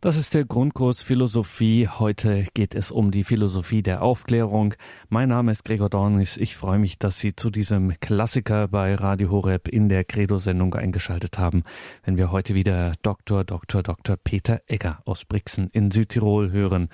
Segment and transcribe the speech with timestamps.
[0.00, 1.88] Das ist der Grundkurs Philosophie.
[1.88, 4.74] Heute geht es um die Philosophie der Aufklärung.
[5.08, 6.36] Mein Name ist Gregor Dornis.
[6.36, 11.40] Ich freue mich, dass Sie zu diesem Klassiker bei Radio Horeb in der Credo-Sendung eingeschaltet
[11.40, 11.64] haben,
[12.04, 13.42] wenn wir heute wieder Dr.
[13.42, 13.82] Dr.
[13.82, 14.16] Dr.
[14.22, 16.90] Peter Egger aus Brixen in Südtirol hören.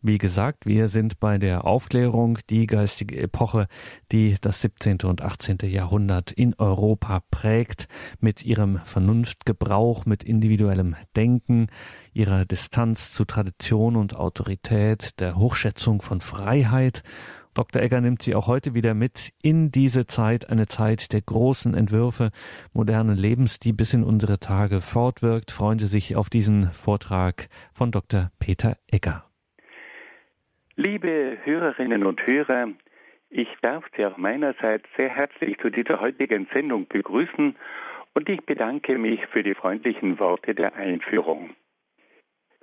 [0.00, 3.66] Wie gesagt, wir sind bei der Aufklärung, die geistige Epoche,
[4.12, 4.98] die das 17.
[5.02, 5.58] und 18.
[5.64, 7.88] Jahrhundert in Europa prägt,
[8.20, 11.66] mit ihrem Vernunftgebrauch, mit individuellem Denken,
[12.18, 17.04] ihrer Distanz zu Tradition und Autorität, der Hochschätzung von Freiheit.
[17.54, 17.80] Dr.
[17.80, 22.30] Egger nimmt sie auch heute wieder mit in diese Zeit, eine Zeit der großen Entwürfe
[22.72, 25.52] modernen Lebens, die bis in unsere Tage fortwirkt.
[25.52, 28.30] Freuen Sie sich auf diesen Vortrag von Dr.
[28.40, 29.24] Peter Egger.
[30.74, 32.68] Liebe Hörerinnen und Hörer,
[33.30, 37.56] ich darf Sie auch meinerseits sehr herzlich zu dieser heutigen Sendung begrüßen
[38.14, 41.50] und ich bedanke mich für die freundlichen Worte der Einführung.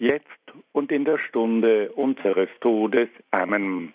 [0.00, 0.26] jetzt
[0.72, 3.08] und in der Stunde unseres Todes.
[3.30, 3.92] Amen.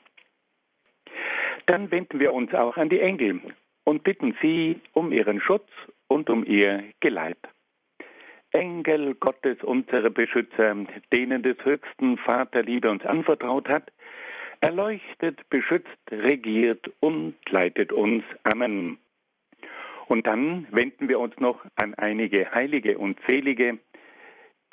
[1.66, 3.42] Dann wenden wir uns auch an die Engel
[3.84, 5.70] und bitten sie um ihren Schutz
[6.08, 7.38] und um ihr Geleit.
[8.52, 10.76] Engel Gottes, unsere Beschützer,
[11.12, 13.92] denen des höchsten Vaterliebe uns anvertraut hat,
[14.62, 18.24] erleuchtet, beschützt, regiert und leitet uns.
[18.44, 18.98] Amen.
[20.08, 23.80] Und dann wenden wir uns noch an einige Heilige und Selige,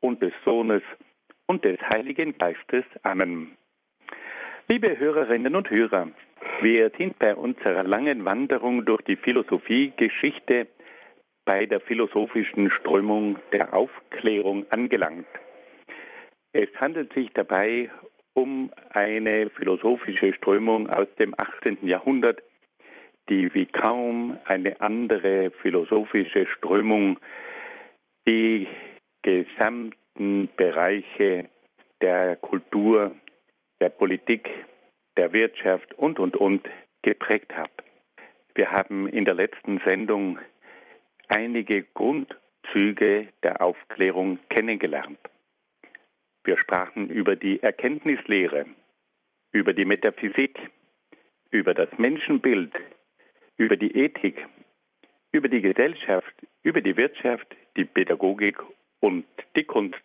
[0.00, 0.82] und des Sohnes
[1.46, 2.84] und des Heiligen Geistes.
[3.02, 3.56] Amen.
[4.68, 6.08] Liebe Hörerinnen und Hörer,
[6.60, 10.68] wir sind bei unserer langen Wanderung durch die Philosophiegeschichte
[11.44, 15.26] bei der philosophischen Strömung der Aufklärung angelangt.
[16.52, 17.90] Es handelt sich dabei
[18.34, 21.78] um eine philosophische Strömung aus dem 18.
[21.86, 22.42] Jahrhundert,
[23.28, 27.18] die wie kaum eine andere philosophische Strömung
[28.26, 28.68] die
[29.28, 31.50] gesamten Bereiche
[32.00, 33.14] der Kultur,
[33.78, 34.48] der Politik,
[35.18, 36.66] der Wirtschaft und, und, und
[37.02, 37.70] geprägt hat.
[38.54, 40.38] Wir haben in der letzten Sendung
[41.28, 45.20] einige Grundzüge der Aufklärung kennengelernt.
[46.44, 48.64] Wir sprachen über die Erkenntnislehre,
[49.52, 50.58] über die Metaphysik,
[51.50, 52.72] über das Menschenbild,
[53.58, 54.46] über die Ethik,
[55.32, 58.56] über die Gesellschaft, über die Wirtschaft, die Pädagogik
[59.00, 59.26] und
[59.56, 60.02] die Kunst.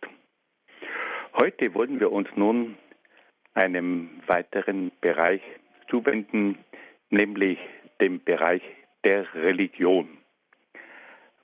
[1.35, 2.77] Heute wollen wir uns nun
[3.53, 5.41] einem weiteren Bereich
[5.89, 6.57] zuwenden,
[7.09, 7.59] nämlich
[8.01, 8.63] dem Bereich
[9.03, 10.17] der Religion.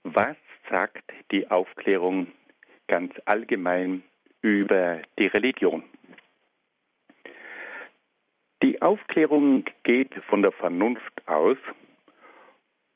[0.04, 0.38] Was
[0.70, 2.28] sagt die Aufklärung
[2.88, 4.04] ganz allgemein
[4.42, 5.84] über die Religion.
[8.62, 11.58] Die Aufklärung geht von der Vernunft aus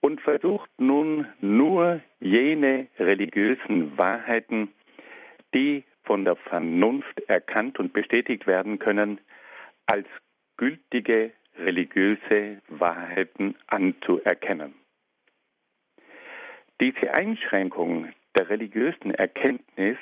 [0.03, 4.73] und versucht nun nur jene religiösen Wahrheiten,
[5.53, 9.21] die von der Vernunft erkannt und bestätigt werden können,
[9.85, 10.05] als
[10.57, 14.73] gültige religiöse Wahrheiten anzuerkennen.
[16.81, 19.97] Diese Einschränkung der religiösen Erkenntnis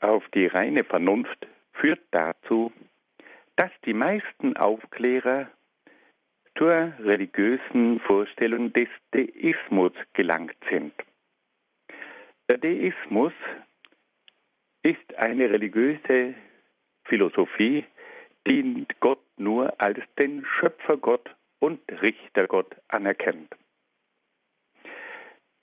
[0.00, 2.70] auf die reine Vernunft führt dazu,
[3.56, 5.48] dass die meisten Aufklärer
[6.58, 10.92] zur religiösen Vorstellung des Deismus gelangt sind.
[12.50, 13.32] Der Deismus
[14.82, 16.34] ist eine religiöse
[17.04, 17.84] Philosophie,
[18.46, 23.54] dient Gott nur als den Schöpfergott und Richtergott anerkennt.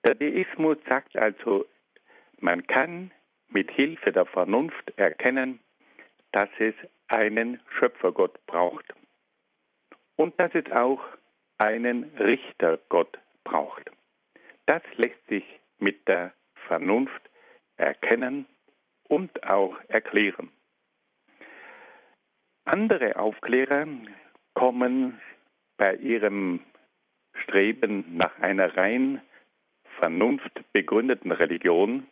[0.06, 1.66] Der Deismus sagt also,
[2.40, 3.12] man kann
[3.50, 5.60] mit Hilfe der Vernunft erkennen,
[6.32, 6.76] dass es
[7.08, 8.94] einen Schöpfergott braucht
[10.16, 11.04] und dass es auch
[11.58, 13.92] einen Richtergott braucht.
[14.66, 15.44] Das lässt sich
[15.80, 16.34] mit der
[16.68, 17.30] Vernunft
[17.78, 18.46] erkennen
[19.08, 20.52] und auch erklären.
[22.66, 23.86] Andere Aufklärer
[24.54, 25.22] kommen
[25.78, 26.62] bei ihrem
[27.34, 29.22] Streben nach einer rein
[30.00, 32.08] vernunftbegründeten Religion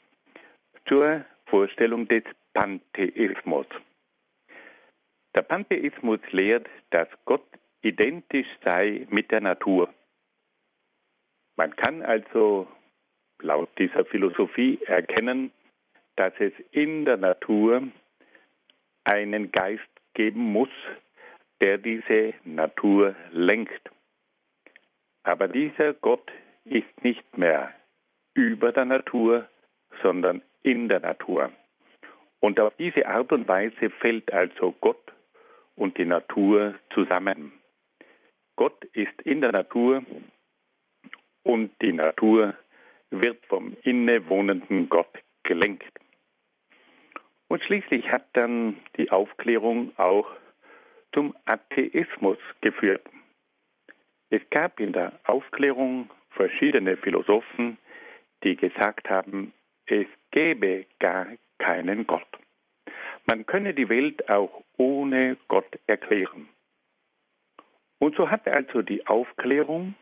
[0.86, 2.24] zur Vorstellung des
[2.54, 3.66] Pantheismus.
[5.36, 7.48] Der Pantheismus lehrt, dass Gott
[7.84, 9.94] identisch sei mit der Natur.
[11.56, 12.68] Man kann also
[13.40, 15.52] laut dieser Philosophie erkennen,
[16.16, 17.88] dass es in der Natur
[19.04, 19.84] einen Geist
[20.14, 20.70] geben muss,
[21.62, 23.92] der diese Natur lenkt.
[25.24, 26.32] Aber dieser Gott
[26.66, 27.74] ist nicht mehr
[28.34, 29.48] über der Natur,
[30.02, 31.52] sondern in der Natur.
[32.40, 35.14] Und auf diese Art und Weise fällt also Gott
[35.76, 37.54] und die Natur zusammen.
[38.56, 40.04] Gott ist in der Natur
[41.44, 42.56] und die Natur
[43.10, 45.92] wird vom innewohnenden Gott gelenkt.
[47.48, 50.28] Und schließlich hat dann die Aufklärung auch
[51.14, 53.08] zum Atheismus geführt.
[54.30, 57.78] Es gab in der Aufklärung verschiedene Philosophen,
[58.44, 59.54] die gesagt haben,
[59.86, 61.28] es gäbe gar
[61.60, 62.28] keinen Gott.
[63.26, 66.50] Man könne die Welt auch ohne Gott erklären.
[68.04, 69.96] Und so hat also die Aufklärung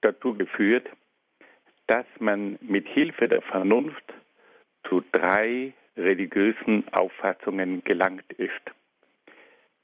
[0.00, 0.88] dazu geführt,
[1.86, 4.14] dass man mit Hilfe der Vernunft
[4.88, 8.62] zu drei religiösen Auffassungen gelangt ist.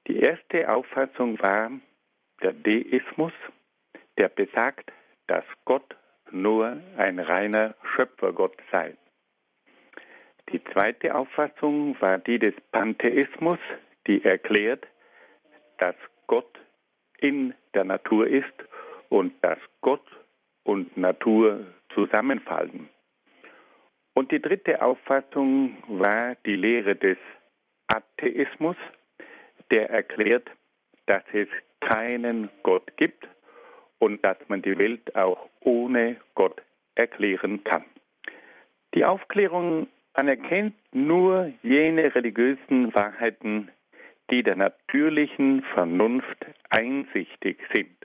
[0.06, 1.70] Die erste Auffassung war
[2.42, 3.34] der Deismus,
[4.16, 4.90] der besagt,
[5.26, 5.96] dass Gott
[6.30, 8.96] nur ein reiner Schöpfergott sei.
[10.50, 13.58] Die zweite Auffassung war die des Pantheismus,
[14.06, 14.86] die erklärt,
[15.76, 15.94] dass
[16.26, 16.58] Gott
[17.20, 18.52] in der Natur ist
[19.08, 20.04] und dass Gott
[20.64, 22.88] und Natur zusammenfallen.
[24.14, 27.18] Und die dritte Auffassung war die Lehre des
[27.86, 28.76] Atheismus,
[29.70, 30.50] der erklärt,
[31.06, 31.48] dass es
[31.80, 33.28] keinen Gott gibt
[33.98, 36.60] und dass man die Welt auch ohne Gott
[36.94, 37.84] erklären kann.
[38.94, 43.70] Die Aufklärung anerkennt nur jene religiösen Wahrheiten,
[44.30, 47.96] die der natürlichen Vernunft einsichtig sind.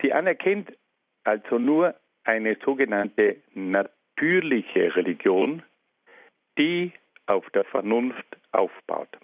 [0.00, 0.72] Sie anerkennt
[1.24, 1.94] also nur
[2.24, 5.62] eine sogenannte natürliche Religion,
[6.58, 6.92] die
[7.26, 9.16] auf der Vernunft aufbaut.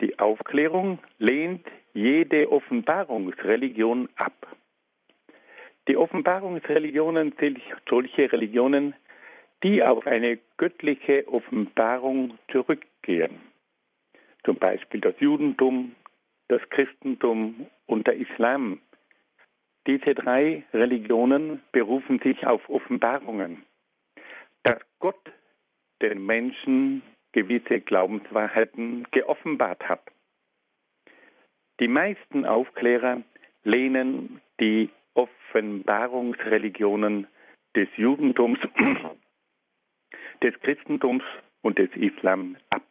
[0.00, 4.56] Die Aufklärung lehnt jede Offenbarungsreligion ab.
[5.88, 7.58] Die Offenbarungsreligionen sind
[7.88, 8.94] solche Religionen,
[9.64, 13.47] die auf eine göttliche Offenbarung zurückgehen.
[14.48, 15.94] Zum Beispiel das Judentum,
[16.48, 18.80] das Christentum und der Islam
[19.86, 23.62] diese drei Religionen berufen sich auf Offenbarungen,
[24.62, 25.20] dass Gott
[26.00, 27.02] den Menschen
[27.32, 30.00] gewisse Glaubenswahrheiten geoffenbart hat.
[31.80, 33.20] Die meisten Aufklärer
[33.64, 37.26] lehnen die Offenbarungsreligionen
[37.76, 38.60] des Judentums,
[40.42, 41.24] des Christentums
[41.60, 42.87] und des Islam ab.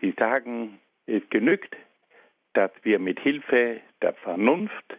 [0.00, 1.76] Sie sagen, es genügt,
[2.52, 4.98] dass wir mit Hilfe der Vernunft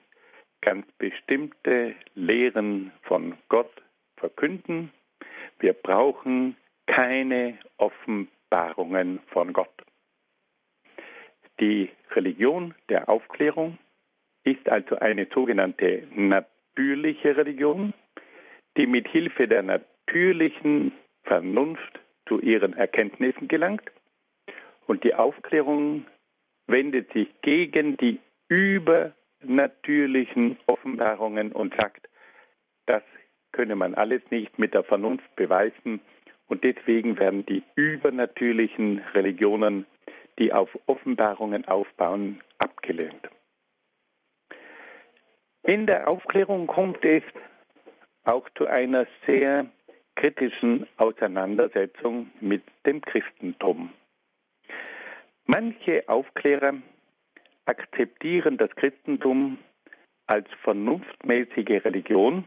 [0.62, 3.72] ganz bestimmte Lehren von Gott
[4.18, 4.92] verkünden.
[5.60, 9.74] Wir brauchen keine Offenbarungen von Gott.
[11.60, 13.78] Die Religion der Aufklärung
[14.44, 17.94] ist also eine sogenannte natürliche Religion,
[18.78, 23.92] die mit Hilfe der natürlichen Vernunft zu ihren Erkenntnissen gelangt.
[24.90, 26.08] Und die Aufklärung
[26.66, 32.10] wendet sich gegen die über natürlichen Offenbarungen und sagt,
[32.88, 33.04] das
[33.52, 36.02] könne man alles nicht mit der Vernunft beweisen
[36.48, 39.86] und deswegen werden die übernatürlichen Religionen,
[40.40, 43.30] die auf Offenbarungen aufbauen, abgelehnt.
[45.62, 47.22] In der Aufklärung kommt es
[48.24, 49.68] auch zu einer sehr
[50.16, 53.94] kritischen Auseinandersetzung mit dem Christentum.
[55.52, 56.74] Manche Aufklärer
[57.66, 59.58] akzeptieren das Christentum
[60.28, 62.44] als vernunftmäßige Religion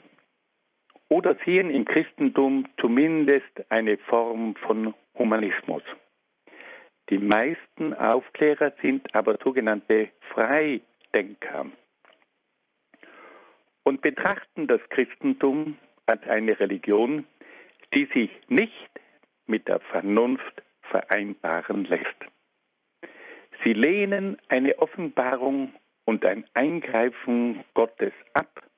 [1.08, 5.82] oder sehen im Christentum zumindest eine Form von Humanismus.
[7.10, 11.66] Die meisten Aufklärer sind aber sogenannte Freidenker
[13.82, 17.26] und betrachten das Christentum als eine Religion,
[17.94, 18.90] die sich nicht
[19.46, 22.28] mit der Vernunft vereinbaren lässt.
[23.64, 25.72] Sie lehnen eine Offenbarung
[26.04, 28.68] und ein Eingreifen Gottes ab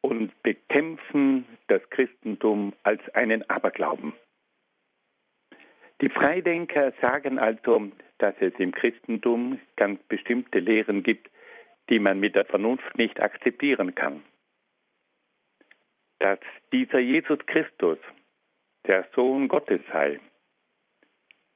[0.00, 4.14] und bekämpfen das Christentum als einen Aberglauben.
[6.00, 11.30] Die Freidenker sagen also, dass es im Christentum ganz bestimmte Lehren gibt,
[11.90, 14.22] die man mit der Vernunft nicht akzeptieren kann.
[16.20, 16.38] Dass
[16.72, 17.98] dieser Jesus Christus
[18.86, 20.20] der Sohn Gottes sei,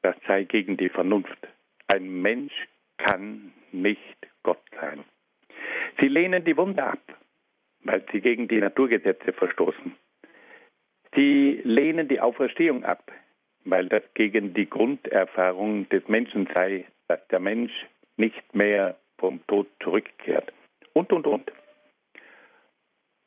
[0.02, 1.48] das sei gegen die Vernunft.
[1.94, 2.52] Ein Mensch
[2.98, 5.04] kann nicht Gott sein.
[6.00, 7.18] Sie lehnen die Wunder ab,
[7.84, 9.94] weil sie gegen die Naturgesetze verstoßen.
[11.14, 13.12] Sie lehnen die Auferstehung ab,
[13.64, 17.72] weil das gegen die Grunderfahrung des Menschen sei, dass der Mensch
[18.16, 20.52] nicht mehr vom Tod zurückkehrt.
[20.94, 21.52] Und, und, und.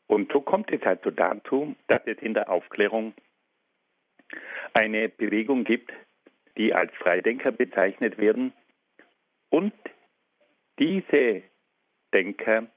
[0.07, 3.13] Und so kommt es halt so dazu, dass es in der Aufklärung
[4.73, 5.93] eine Bewegung gibt,
[6.57, 8.53] die als Freidenker bezeichnet werden.
[9.49, 9.73] Und
[10.79, 11.43] diese
[12.13, 12.67] Denker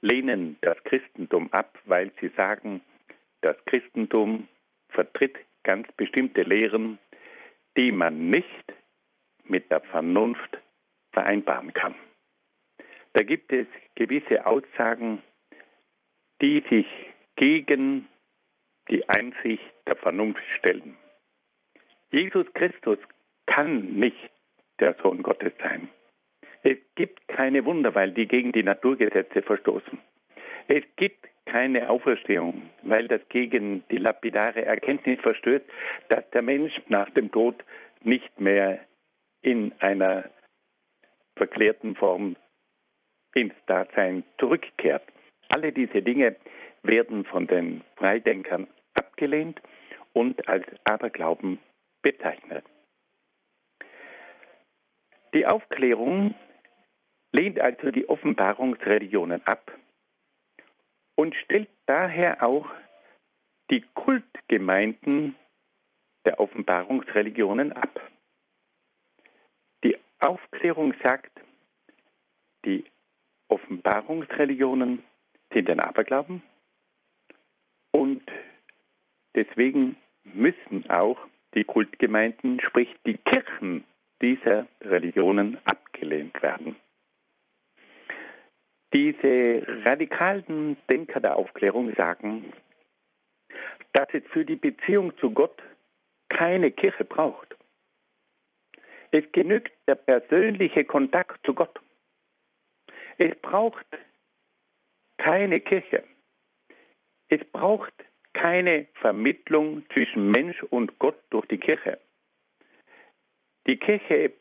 [0.00, 2.80] lehnen das Christentum ab, weil sie sagen,
[3.42, 4.48] das Christentum
[4.88, 6.98] vertritt ganz bestimmte Lehren,
[7.76, 8.74] die man nicht
[9.44, 10.58] mit der Vernunft
[11.12, 11.94] vereinbaren kann.
[13.12, 15.22] Da gibt es gewisse Aussagen,
[16.40, 16.86] die sich
[17.36, 18.08] gegen
[18.88, 20.96] die Einsicht der Vernunft stellen.
[22.12, 22.98] Jesus Christus
[23.46, 24.30] kann nicht
[24.80, 25.88] der Sohn Gottes sein.
[26.62, 29.98] Es gibt keine Wunder, weil die gegen die Naturgesetze verstoßen.
[30.68, 35.64] Es gibt keine Auferstehung, weil das gegen die lapidare Erkenntnis verstößt,
[36.08, 37.56] dass der Mensch nach dem Tod
[38.02, 38.80] nicht mehr
[39.42, 40.30] in einer
[41.36, 42.36] verklärten Form
[43.34, 45.04] ins Dasein zurückkehrt.
[45.48, 46.36] Alle diese Dinge
[46.82, 49.60] werden von den Freidenkern abgelehnt
[50.12, 51.58] und als Aberglauben
[52.02, 52.64] bezeichnet.
[55.34, 56.34] Die Aufklärung
[57.32, 59.72] lehnt also die Offenbarungsreligionen ab
[61.14, 62.68] und stellt daher auch
[63.70, 65.36] die Kultgemeinden
[66.24, 68.00] der Offenbarungsreligionen ab.
[69.84, 71.40] Die Aufklärung sagt,
[72.64, 72.84] die
[73.48, 75.04] Offenbarungsreligionen
[75.52, 76.42] sind ein Aberglauben
[77.92, 78.22] und
[79.34, 81.18] deswegen müssen auch
[81.54, 83.84] die Kultgemeinden, sprich die Kirchen
[84.22, 86.76] dieser Religionen abgelehnt werden.
[88.92, 92.52] Diese radikalen Denker der Aufklärung sagen,
[93.92, 95.62] dass es für die Beziehung zu Gott
[96.28, 97.56] keine Kirche braucht.
[99.12, 101.80] Es genügt der persönliche Kontakt zu Gott.
[103.18, 103.86] Es braucht
[105.18, 106.04] keine Kirche.
[107.28, 107.92] Es braucht
[108.40, 111.98] keine Vermittlung zwischen Mensch und Gott durch die Kirche.
[113.66, 114.32] Die Kirche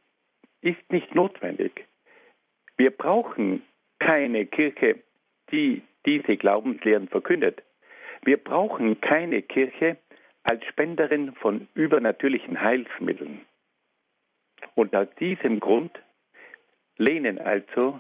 [0.62, 1.86] ist nicht notwendig.
[2.78, 3.62] Wir brauchen
[4.00, 5.04] keine Kirche,
[5.52, 7.62] die diese Glaubenslehren verkündet.
[8.24, 9.98] Wir brauchen keine Kirche
[10.44, 13.46] als Spenderin von übernatürlichen Heilsmitteln.
[14.76, 15.92] Und aus diesem Grund
[16.98, 18.00] lehnen also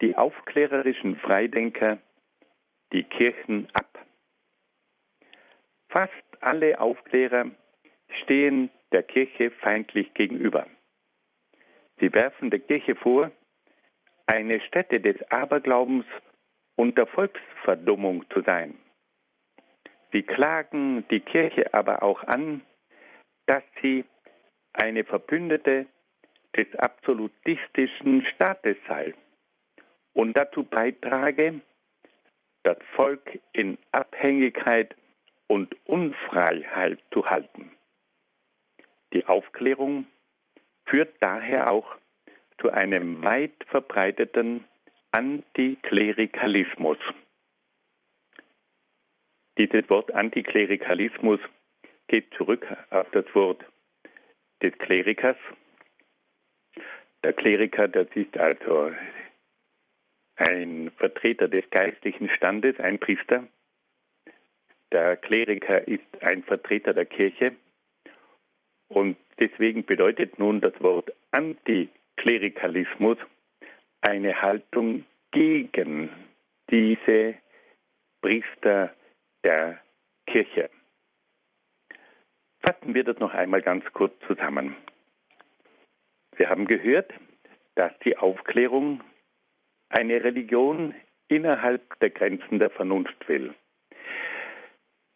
[0.00, 1.98] die aufklärerischen Freidenker
[2.94, 4.07] die Kirchen ab.
[5.88, 7.50] Fast alle Aufklärer
[8.22, 10.66] stehen der Kirche feindlich gegenüber.
[12.00, 13.30] Sie werfen der Kirche vor,
[14.26, 16.04] eine Stätte des Aberglaubens
[16.76, 18.78] und der Volksverdummung zu sein.
[20.12, 22.62] Sie klagen die Kirche aber auch an,
[23.46, 24.04] dass sie
[24.72, 25.86] eine Verbündete
[26.56, 29.14] des absolutistischen Staates sei
[30.12, 31.60] und dazu beitrage,
[32.62, 34.94] das Volk in Abhängigkeit
[35.48, 37.72] und Unfreiheit zu halten.
[39.12, 40.06] Die Aufklärung
[40.84, 41.96] führt daher auch
[42.60, 44.64] zu einem weit verbreiteten
[45.10, 46.98] Antiklerikalismus.
[49.58, 51.40] Dieses Wort Antiklerikalismus
[52.06, 53.64] geht zurück auf das Wort
[54.62, 55.36] des Klerikers.
[57.24, 58.92] Der Kleriker, das ist also
[60.36, 63.48] ein Vertreter des geistlichen Standes, ein Priester.
[64.92, 67.56] Der Kleriker ist ein Vertreter der Kirche.
[68.88, 73.18] Und deswegen bedeutet nun das Wort Antiklerikalismus
[74.00, 76.10] eine Haltung gegen
[76.70, 77.34] diese
[78.22, 78.94] Priester
[79.44, 79.80] der
[80.26, 80.70] Kirche.
[82.60, 84.76] Fassen wir das noch einmal ganz kurz zusammen.
[86.36, 87.12] Wir haben gehört,
[87.74, 89.02] dass die Aufklärung
[89.88, 90.94] eine Religion
[91.28, 93.54] innerhalb der Grenzen der Vernunft will.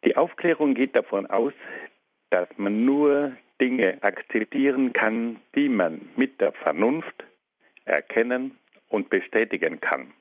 [0.04, 1.52] Die Aufklärung geht davon aus,
[2.30, 7.24] dass man nur Dinge akzeptieren kann, die man mit der Vernunft
[7.84, 10.12] erkennen und bestätigen kann.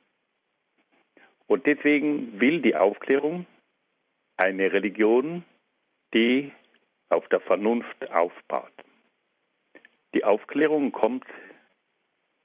[1.48, 3.46] Und deswegen will die Aufklärung
[4.38, 5.44] eine Religion,
[6.14, 6.52] die
[7.10, 8.72] auf der Vernunft aufbaut.
[10.14, 11.26] Die Aufklärung kommt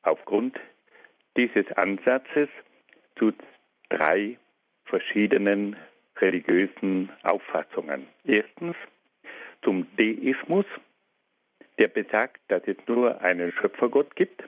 [0.03, 0.59] aufgrund
[1.37, 2.49] dieses Ansatzes
[3.19, 3.33] zu
[3.89, 4.39] drei
[4.85, 5.77] verschiedenen
[6.21, 8.07] religiösen Auffassungen.
[8.25, 8.77] Erstens
[9.63, 10.67] zum Deismus,
[11.79, 14.43] der besagt, dass es nur einen Schöpfergott gibt.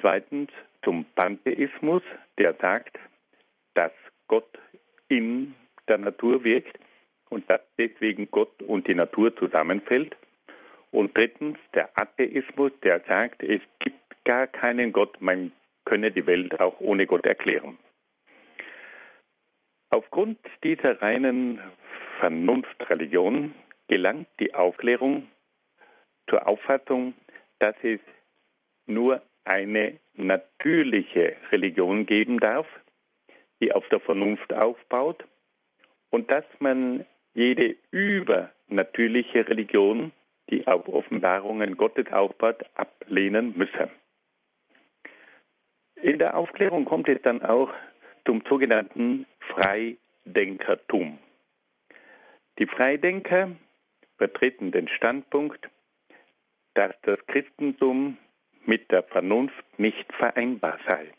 [0.00, 0.50] Zweitens
[0.84, 2.02] zum Pantheismus,
[2.38, 2.98] der sagt,
[3.74, 3.92] dass
[4.28, 4.58] Gott
[5.08, 5.54] in
[5.88, 6.78] der Natur wirkt
[7.30, 10.16] und dass deswegen Gott und die Natur zusammenfällt.
[10.90, 15.52] Und drittens der Atheismus, der sagt, es gibt gar keinen Gott, man
[15.84, 17.78] könne die Welt auch ohne Gott erklären.
[19.96, 21.58] Aufgrund dieser reinen
[22.20, 23.54] Vernunftreligion
[23.88, 25.26] gelangt die Aufklärung
[26.28, 27.14] zur Auffassung,
[27.60, 28.00] dass es
[28.84, 32.66] nur eine natürliche Religion geben darf,
[33.62, 35.24] die auf der Vernunft aufbaut
[36.10, 40.12] und dass man jede übernatürliche Religion,
[40.50, 43.88] die auf Offenbarungen Gottes aufbaut, ablehnen müsse.
[45.94, 47.72] In der Aufklärung kommt es dann auch
[48.26, 51.18] zum sogenannten Freidenkertum.
[52.58, 53.52] Die Freidenker
[54.18, 55.70] vertreten den Standpunkt,
[56.74, 58.18] dass das Christentum
[58.64, 61.12] mit der Vernunft nicht vereinbar sei.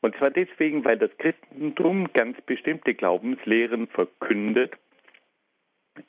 [0.00, 4.74] Und zwar deswegen, weil das Christentum ganz bestimmte Glaubenslehren verkündet,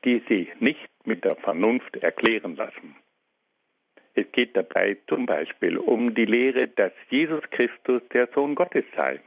[0.06, 2.96] die sich nicht mit der Vernunft erklären lassen.
[4.18, 9.20] Es geht dabei zum Beispiel um die Lehre, dass Jesus Christus der Sohn Gottes sei.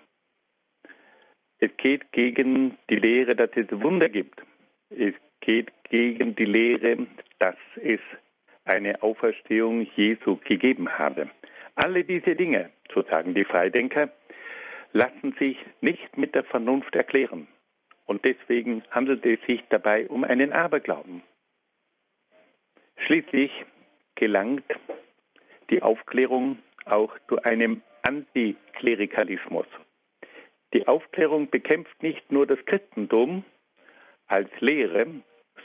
[1.61, 4.43] Es geht gegen die Lehre, dass es Wunder gibt.
[4.89, 7.07] Es geht gegen die Lehre,
[7.39, 8.01] dass es
[8.65, 11.31] eine Auferstehung Jesu gegeben habe.
[11.77, 14.11] Alle diese Dinge, so sagen die Freidenker,
[14.93, 17.47] lassen sich nicht mit der Vernunft erklären.
[18.07, 21.23] Und deswegen handelt es sich dabei um einen Aberglauben.
[22.97, 23.53] Schließlich
[24.21, 24.71] gelangt
[25.71, 29.67] die Aufklärung auch zu einem Antiklerikalismus.
[30.75, 33.45] Die Aufklärung bekämpft nicht nur das Christentum
[34.27, 35.07] als Lehre,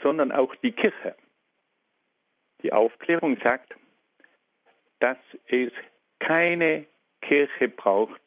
[0.02, 1.14] sondern auch die Kirche.
[2.62, 3.76] Die Aufklärung sagt,
[5.00, 5.72] dass es
[6.18, 6.86] keine
[7.20, 8.22] Kirche braucht,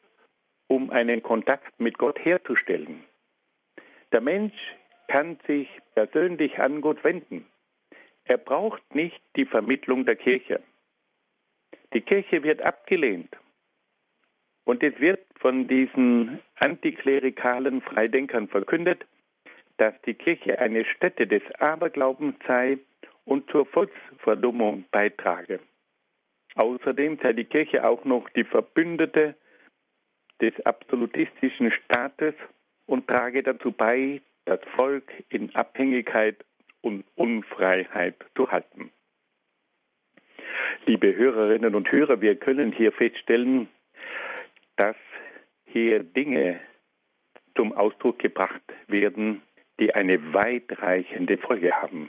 [0.68, 3.02] um einen Kontakt mit Gott herzustellen.
[4.12, 4.76] Der Mensch
[5.08, 7.49] kann sich persönlich an Gott wenden.
[8.30, 10.62] Er braucht nicht die Vermittlung der Kirche.
[11.92, 13.36] Die Kirche wird abgelehnt.
[14.62, 19.04] Und es wird von diesen antiklerikalen Freidenkern verkündet,
[19.78, 22.78] dass die Kirche eine Stätte des Aberglaubens sei
[23.24, 25.58] und zur Volksverdummung beitrage.
[26.54, 29.34] Außerdem sei die Kirche auch noch die Verbündete
[30.40, 32.34] des absolutistischen Staates
[32.86, 36.44] und trage dazu bei, das Volk in Abhängigkeit
[36.82, 38.90] und Unfreiheit zu halten.
[40.86, 43.68] Liebe Hörerinnen und Hörer, wir können hier feststellen,
[44.76, 44.96] dass
[45.64, 46.60] hier Dinge
[47.56, 49.42] zum Ausdruck gebracht werden,
[49.78, 52.08] die eine weitreichende Folge haben.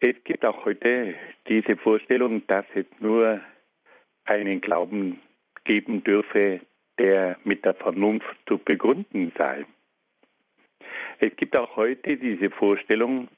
[0.00, 1.14] Es gibt auch heute
[1.48, 3.40] diese Vorstellung, dass es nur
[4.24, 5.20] einen Glauben
[5.64, 6.60] geben dürfe,
[6.98, 9.64] der mit der Vernunft zu begründen sei.
[11.18, 13.28] Es gibt auch heute diese Vorstellung,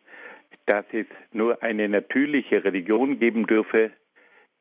[0.66, 3.90] dass es nur eine natürliche Religion geben dürfe,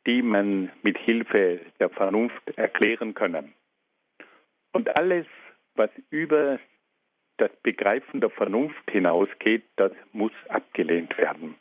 [0.07, 3.51] die man mit Hilfe der Vernunft erklären könne.
[4.71, 5.25] Und alles,
[5.75, 6.59] was über
[7.37, 11.55] das Begreifen der Vernunft hinausgeht, das muss abgelehnt werden.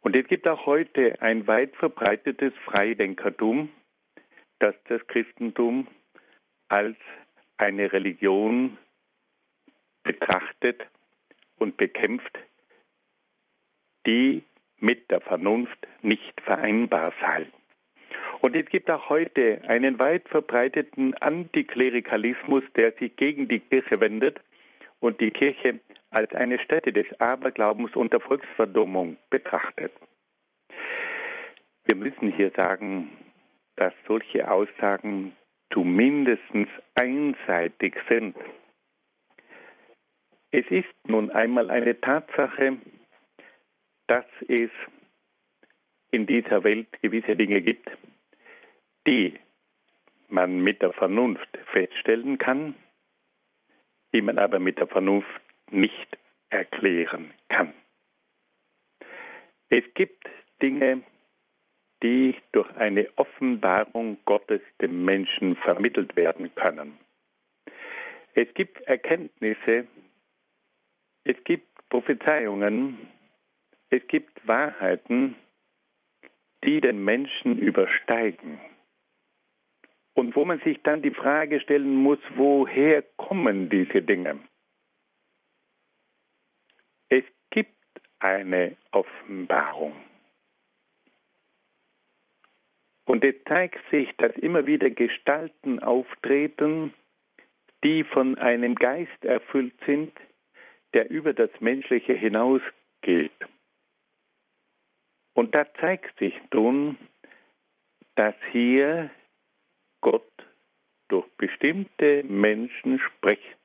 [0.00, 3.70] Und es gibt auch heute ein weit verbreitetes Freidenkertum,
[4.58, 5.86] das das Christentum
[6.68, 6.96] als
[7.56, 8.78] eine Religion
[10.02, 10.86] betrachtet
[11.58, 12.38] und bekämpft,
[14.08, 14.42] die
[14.80, 17.46] mit der Vernunft nicht vereinbar sei.
[18.40, 24.40] Und es gibt auch heute einen weit verbreiteten Antiklerikalismus, der sich gegen die Kirche wendet
[25.00, 29.92] und die Kirche als eine Stätte des Aberglaubens und der Volksverdummung betrachtet.
[31.84, 33.10] Wir müssen hier sagen,
[33.76, 35.36] dass solche Aussagen
[35.70, 36.42] zumindest
[36.94, 38.36] einseitig sind.
[40.50, 42.78] Es ist nun einmal eine Tatsache,
[44.08, 44.70] dass es
[46.10, 47.88] in dieser Welt gewisse Dinge gibt,
[49.06, 49.38] die
[50.28, 52.74] man mit der Vernunft feststellen kann,
[54.12, 55.28] die man aber mit der Vernunft
[55.70, 56.18] nicht
[56.50, 57.74] erklären kann.
[59.68, 60.26] Es gibt
[60.62, 61.02] Dinge,
[62.02, 66.98] die durch eine Offenbarung Gottes dem Menschen vermittelt werden können.
[68.34, 69.86] Es gibt Erkenntnisse,
[71.24, 73.08] es gibt Prophezeiungen,
[73.90, 75.36] es gibt Wahrheiten,
[76.64, 78.60] die den Menschen übersteigen.
[80.14, 84.40] Und wo man sich dann die Frage stellen muss, woher kommen diese Dinge?
[87.08, 87.76] Es gibt
[88.18, 89.94] eine Offenbarung.
[93.04, 96.92] Und es zeigt sich, dass immer wieder Gestalten auftreten,
[97.84, 100.12] die von einem Geist erfüllt sind,
[100.92, 103.48] der über das Menschliche hinausgeht.
[105.38, 106.98] Und da zeigt sich nun,
[108.16, 109.08] dass hier
[110.00, 110.28] Gott
[111.06, 113.56] durch bestimmte Menschen spricht.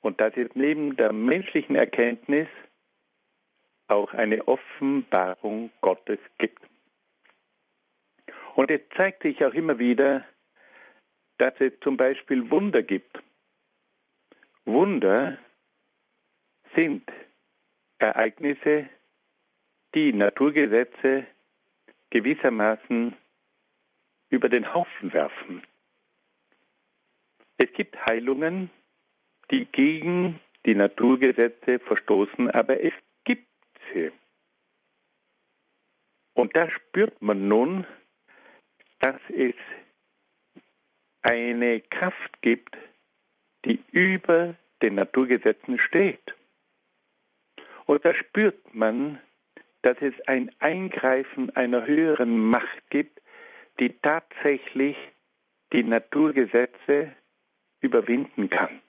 [0.00, 2.48] Und dass es neben der menschlichen Erkenntnis
[3.86, 6.68] auch eine Offenbarung Gottes gibt.
[8.56, 10.24] Und es zeigt sich auch immer wieder,
[11.38, 13.22] dass es zum Beispiel Wunder gibt.
[14.64, 15.38] Wunder
[16.74, 17.08] sind
[18.00, 18.90] Ereignisse,
[19.94, 21.26] die Naturgesetze
[22.10, 23.16] gewissermaßen
[24.28, 25.62] über den Haufen werfen.
[27.56, 28.70] Es gibt Heilungen,
[29.50, 32.92] die gegen die Naturgesetze verstoßen, aber es
[33.24, 33.48] gibt
[33.92, 34.10] sie.
[36.34, 37.86] Und da spürt man nun,
[39.00, 39.54] dass es
[41.22, 42.76] eine Kraft gibt,
[43.64, 46.34] die über den Naturgesetzen steht.
[47.86, 49.20] Und da spürt man,
[49.82, 53.20] dass es ein Eingreifen einer höheren Macht gibt,
[53.78, 54.96] die tatsächlich
[55.72, 57.14] die Naturgesetze
[57.80, 58.80] überwinden kann.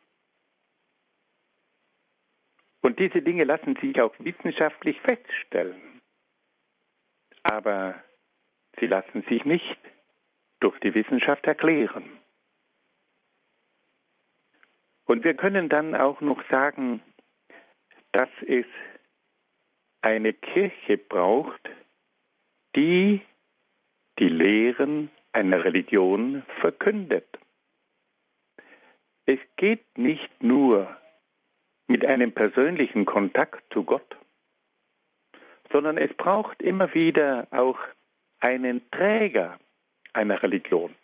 [2.81, 6.01] Und diese Dinge lassen sich auch wissenschaftlich feststellen.
[7.43, 8.03] Aber
[8.79, 9.77] sie lassen sich nicht
[10.59, 12.19] durch die Wissenschaft erklären.
[15.05, 17.01] Und wir können dann auch noch sagen,
[18.11, 18.65] dass es
[20.01, 21.69] eine Kirche braucht,
[22.75, 23.21] die
[24.19, 27.27] die Lehren einer Religion verkündet.
[29.25, 30.95] Es geht nicht nur
[31.87, 34.17] mit einem persönlichen Kontakt zu Gott,
[35.71, 37.79] sondern es braucht immer wieder auch
[38.39, 39.59] einen Träger
[40.13, 40.95] einer Religion.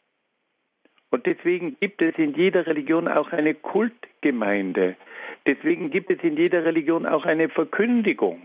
[1.09, 4.97] Und deswegen gibt es in jeder Religion auch eine Kultgemeinde.
[5.45, 8.41] Deswegen gibt es in jeder Religion auch eine Verkündigung.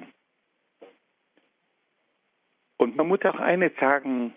[2.83, 4.35] Und man muss auch eines sagen,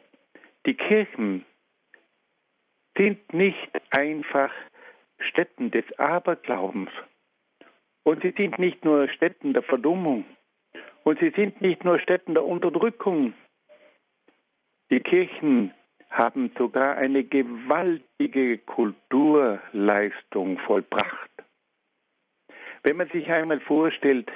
[0.67, 1.43] die Kirchen
[2.95, 4.51] sind nicht einfach
[5.17, 6.91] Stätten des Aberglaubens.
[8.03, 10.25] Und sie sind nicht nur Stätten der Verdummung.
[11.03, 13.33] Und sie sind nicht nur Stätten der Unterdrückung.
[14.91, 15.73] Die Kirchen
[16.11, 21.31] haben sogar eine gewaltige Kulturleistung vollbracht.
[22.83, 24.31] Wenn man sich einmal vorstellt,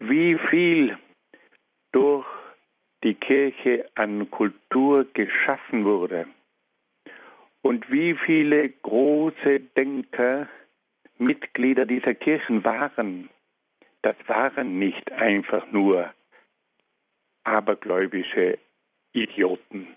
[0.00, 0.98] wie viel
[1.92, 2.26] durch
[3.02, 6.26] die Kirche an Kultur geschaffen wurde
[7.62, 10.48] und wie viele große Denker
[11.18, 13.30] Mitglieder dieser Kirchen waren,
[14.02, 16.12] das waren nicht einfach nur
[17.44, 18.58] abergläubische
[19.12, 19.96] Idioten.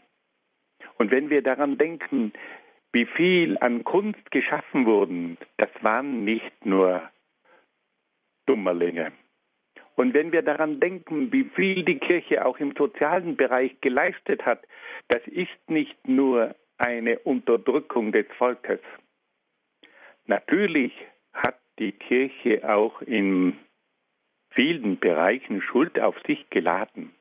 [0.97, 2.33] Und wenn wir daran denken,
[2.91, 7.09] wie viel an Kunst geschaffen wurden, das waren nicht nur
[8.45, 9.11] Dummerlinge.
[9.95, 14.65] Und wenn wir daran denken, wie viel die Kirche auch im sozialen Bereich geleistet hat,
[15.07, 18.81] das ist nicht nur eine Unterdrückung des Volkes.
[20.25, 20.93] Natürlich
[21.33, 23.57] hat die Kirche auch in
[24.49, 27.13] vielen Bereichen Schuld auf sich geladen.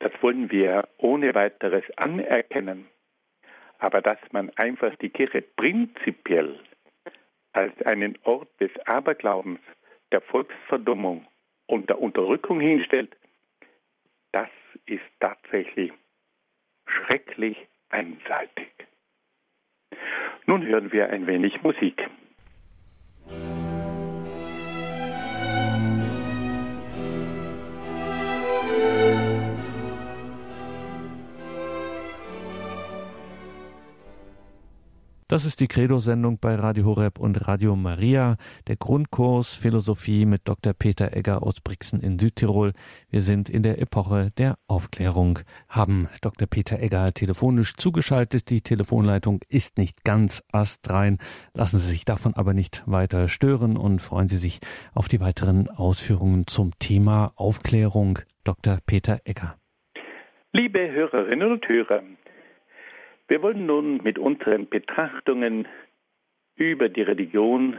[0.00, 2.86] Das wollen wir ohne weiteres anerkennen.
[3.78, 6.58] Aber dass man einfach die Kirche prinzipiell
[7.52, 9.60] als einen Ort des Aberglaubens,
[10.12, 11.26] der Volksverdummung
[11.66, 13.16] und der Unterrückung hinstellt,
[14.32, 14.48] das
[14.86, 15.92] ist tatsächlich
[16.86, 17.56] schrecklich
[17.90, 18.68] einseitig.
[20.46, 22.08] Nun hören wir ein wenig Musik.
[35.30, 40.72] Das ist die Credo-Sendung bei Radio Horeb und Radio Maria, der Grundkurs Philosophie mit Dr.
[40.72, 42.72] Peter Egger aus Brixen in Südtirol.
[43.10, 46.48] Wir sind in der Epoche der Aufklärung, haben Dr.
[46.48, 48.48] Peter Egger telefonisch zugeschaltet.
[48.48, 51.18] Die Telefonleitung ist nicht ganz astrein.
[51.52, 54.60] Lassen Sie sich davon aber nicht weiter stören und freuen Sie sich
[54.94, 58.20] auf die weiteren Ausführungen zum Thema Aufklärung.
[58.44, 58.78] Dr.
[58.86, 59.58] Peter Egger.
[60.54, 62.00] Liebe Hörerinnen und Hörer,
[63.28, 65.68] wir wollen nun mit unseren Betrachtungen
[66.56, 67.78] über die Religion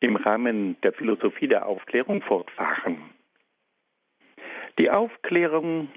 [0.00, 2.98] im Rahmen der Philosophie der Aufklärung fortfahren.
[4.78, 5.88] Die Aufklärung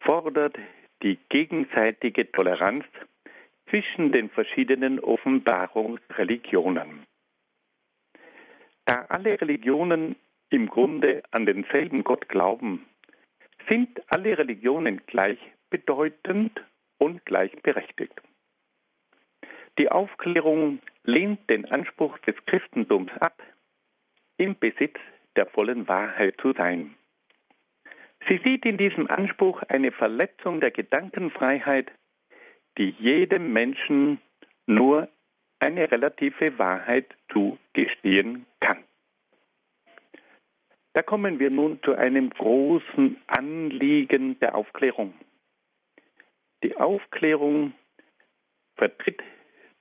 [0.00, 0.58] fordert
[1.02, 2.84] die gegenseitige Toleranz
[3.68, 7.04] zwischen den verschiedenen Offenbarungsreligionen.
[8.86, 10.16] Da alle Religionen
[10.50, 12.86] im Grunde an denselben Gott glauben,
[13.68, 16.64] sind alle Religionen gleichbedeutend
[16.98, 18.14] und gleichberechtigt.
[19.78, 23.40] Die Aufklärung lehnt den Anspruch des Christentums ab,
[24.36, 24.98] im Besitz
[25.36, 26.96] der vollen Wahrheit zu sein.
[28.28, 31.92] Sie sieht in diesem Anspruch eine Verletzung der Gedankenfreiheit,
[32.76, 34.20] die jedem Menschen
[34.66, 35.08] nur
[35.60, 38.84] eine relative Wahrheit zugestehen kann.
[40.92, 45.14] Da kommen wir nun zu einem großen Anliegen der Aufklärung.
[46.62, 47.72] Die Aufklärung
[48.76, 49.22] vertritt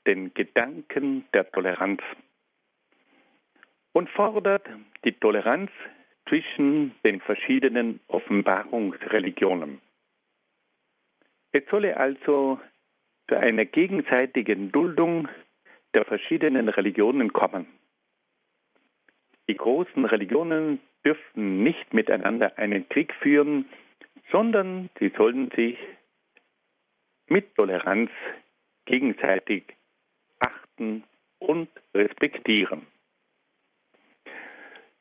[0.05, 2.01] den Gedanken der Toleranz
[3.93, 4.67] und fordert
[5.03, 5.71] die Toleranz
[6.27, 9.81] zwischen den verschiedenen Offenbarungsreligionen.
[11.51, 12.59] Es solle also
[13.27, 15.27] zu einer gegenseitigen Duldung
[15.95, 17.65] der verschiedenen Religionen kommen.
[19.49, 23.67] Die großen Religionen dürften nicht miteinander einen Krieg führen,
[24.31, 25.77] sondern sie sollen sich
[27.27, 28.11] mit Toleranz
[28.85, 29.75] gegenseitig
[30.39, 31.03] achten
[31.39, 32.87] und respektieren.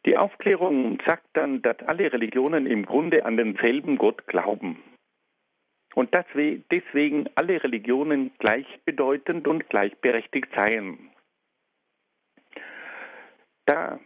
[0.05, 4.83] Die Aufklärung sagt dann, dass alle Religionen im Grunde an denselben Gott glauben
[5.97, 11.11] und dass deswegen alle Religionen gleichbedeutend und gleichberechtigt seien.
[13.65, 13.99] Da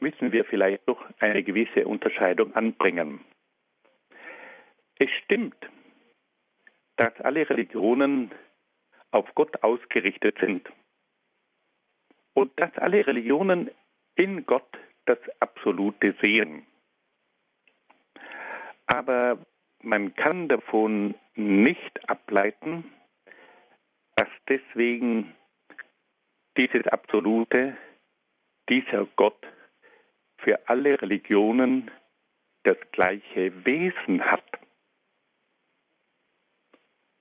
[0.00, 3.20] müssen wir vielleicht doch eine gewisse Unterscheidung anbringen.
[4.98, 5.68] Es stimmt,
[6.96, 8.30] dass alle Religionen
[9.10, 10.68] auf Gott ausgerichtet sind
[12.34, 13.70] und dass alle Religionen
[14.16, 16.66] in Gott das Absolute sehen.
[18.86, 19.38] Aber
[19.82, 22.90] man kann davon nicht ableiten,
[24.16, 25.34] dass deswegen
[26.56, 27.76] dieses Absolute,
[28.68, 29.46] dieser Gott
[30.38, 31.90] für alle Religionen
[32.62, 34.44] das gleiche Wesen hat.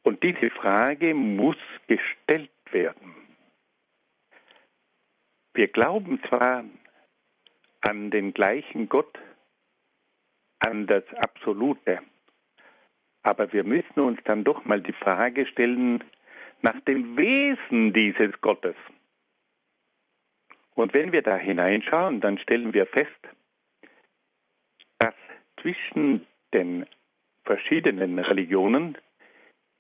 [0.03, 3.15] Und diese Frage muss gestellt werden.
[5.53, 6.65] Wir glauben zwar
[7.81, 9.17] an den gleichen Gott,
[10.59, 12.01] an das Absolute,
[13.21, 16.03] aber wir müssen uns dann doch mal die Frage stellen
[16.61, 18.75] nach dem Wesen dieses Gottes.
[20.75, 23.09] Und wenn wir da hineinschauen, dann stellen wir fest,
[24.97, 25.13] dass
[25.61, 26.85] zwischen den
[27.43, 28.97] verschiedenen Religionen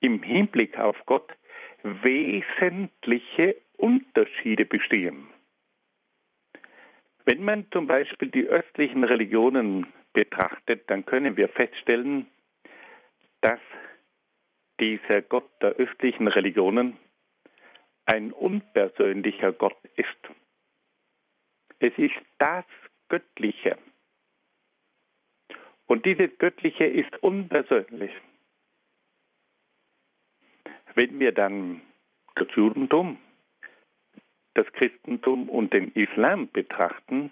[0.03, 1.31] im Hinblick auf Gott
[1.83, 5.27] wesentliche Unterschiede bestehen.
[7.25, 12.27] Wenn man zum Beispiel die östlichen Religionen betrachtet, dann können wir feststellen,
[13.41, 13.59] dass
[14.79, 16.97] dieser Gott der östlichen Religionen
[18.05, 20.09] ein unpersönlicher Gott ist.
[21.79, 22.65] Es ist das
[23.07, 23.77] Göttliche.
[25.85, 28.11] Und dieses Göttliche ist unpersönlich.
[30.95, 31.81] Wenn wir dann
[32.35, 33.17] das Judentum,
[34.53, 37.31] das Christentum und den Islam betrachten,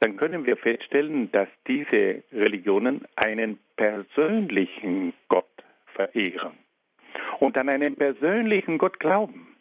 [0.00, 6.58] dann können wir feststellen, dass diese Religionen einen persönlichen Gott verehren
[7.40, 9.56] und an einen persönlichen Gott glauben.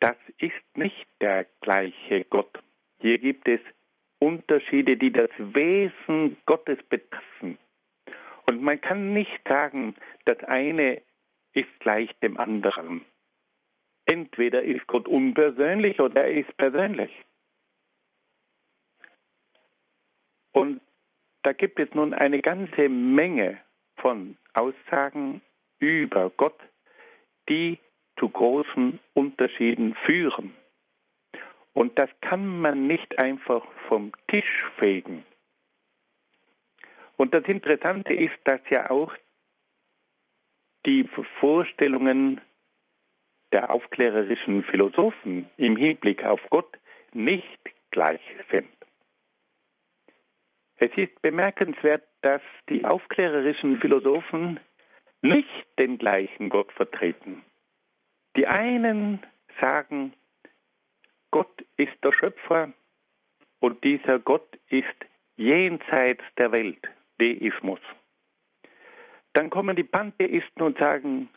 [0.00, 2.62] Das ist nicht der gleiche Gott.
[2.98, 3.60] Hier gibt es
[4.18, 7.58] Unterschiede, die das Wesen Gottes betreffen.
[8.46, 9.94] Und man kann nicht sagen,
[10.24, 11.02] das eine
[11.54, 13.04] ist gleich dem anderen.
[14.04, 17.10] Entweder ist Gott unpersönlich oder er ist persönlich.
[20.52, 20.80] Und
[21.42, 23.60] da gibt es nun eine ganze Menge
[23.96, 25.40] von Aussagen
[25.78, 26.58] über Gott,
[27.48, 27.78] die
[28.18, 30.54] zu großen Unterschieden führen.
[31.72, 35.24] Und das kann man nicht einfach vom Tisch fegen.
[37.16, 39.12] Und das Interessante ist, dass ja auch
[40.86, 41.08] die
[41.40, 42.40] Vorstellungen
[43.52, 46.78] der aufklärerischen Philosophen im Hinblick auf Gott
[47.12, 48.20] nicht gleich
[48.50, 48.68] sind.
[50.76, 54.58] Es ist bemerkenswert, dass die aufklärerischen Philosophen
[55.22, 57.44] nicht den gleichen Gott vertreten.
[58.36, 59.24] Die einen
[59.60, 60.12] sagen,
[61.30, 62.72] Gott ist der Schöpfer
[63.60, 64.94] und dieser Gott ist
[65.36, 66.82] jenseits der Welt,
[67.18, 67.80] Deismus.
[69.34, 71.28] Dann kommen die Pantheisten und sagen,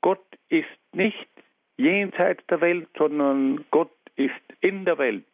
[0.00, 1.28] Gott ist nicht
[1.76, 5.26] jenseits der Welt, sondern Gott ist in der Welt.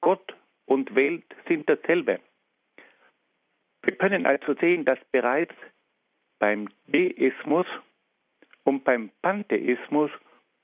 [0.00, 0.34] Gott
[0.66, 2.20] und Welt sind dasselbe.
[3.82, 5.54] Wir können also sehen, dass bereits
[6.38, 7.66] beim Deismus
[8.64, 10.10] und beim Pantheismus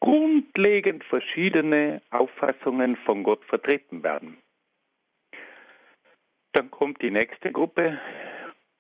[0.01, 4.39] grundlegend verschiedene Auffassungen von Gott vertreten werden.
[6.53, 8.01] Dann kommt die nächste Gruppe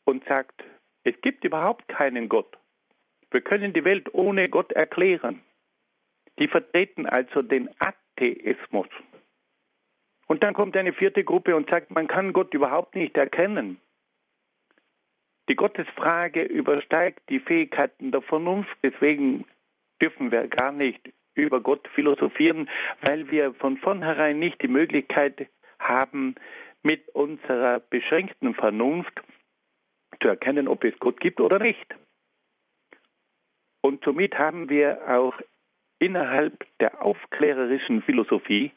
[0.05, 0.64] und sagt,
[1.05, 2.59] es gibt überhaupt keinen Gott.
[3.31, 5.41] Wir können die Welt ohne Gott erklären.
[6.39, 8.89] Die vertreten also den Atheismus.
[10.27, 13.81] Und dann kommt eine vierte Gruppe und sagt, man kann Gott überhaupt nicht erkennen.
[15.49, 19.45] Die Gottesfrage übersteigt die Fähigkeiten der Vernunft, deswegen
[20.01, 22.69] dürfen wir gar nicht über Gott philosophieren,
[23.01, 26.37] weil wir von vornherein nicht die Möglichkeit haben,
[26.83, 29.23] mit unserer beschränkten Vernunft
[30.20, 31.94] zu erkennen, ob es Gott gibt oder nicht.
[33.83, 35.35] Und somit haben wir auch
[35.99, 38.73] innerhalb der aufklärerischen Philosophie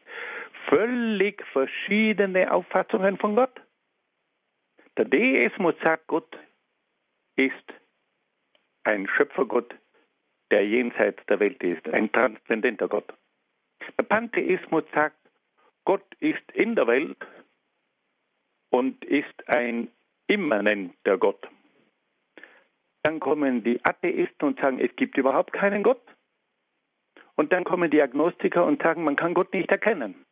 [0.69, 3.61] völlig verschiedene Auffassungen von Gott.
[4.97, 6.37] Der Deismus sagt, Gott
[7.35, 7.73] ist
[8.83, 9.75] ein Schöpfergott,
[10.51, 13.13] der jenseits der Welt ist, ein transzendenter Gott.
[13.97, 15.17] Der Pantheismus sagt,
[15.85, 17.17] Gott ist in der Welt
[18.69, 19.89] und ist ein
[20.27, 21.49] immanenter Gott.
[23.03, 26.01] Dann kommen die Atheisten und sagen, es gibt überhaupt keinen Gott.
[27.35, 30.25] Und dann kommen die Agnostiker und sagen, man kann Gott nicht erkennen.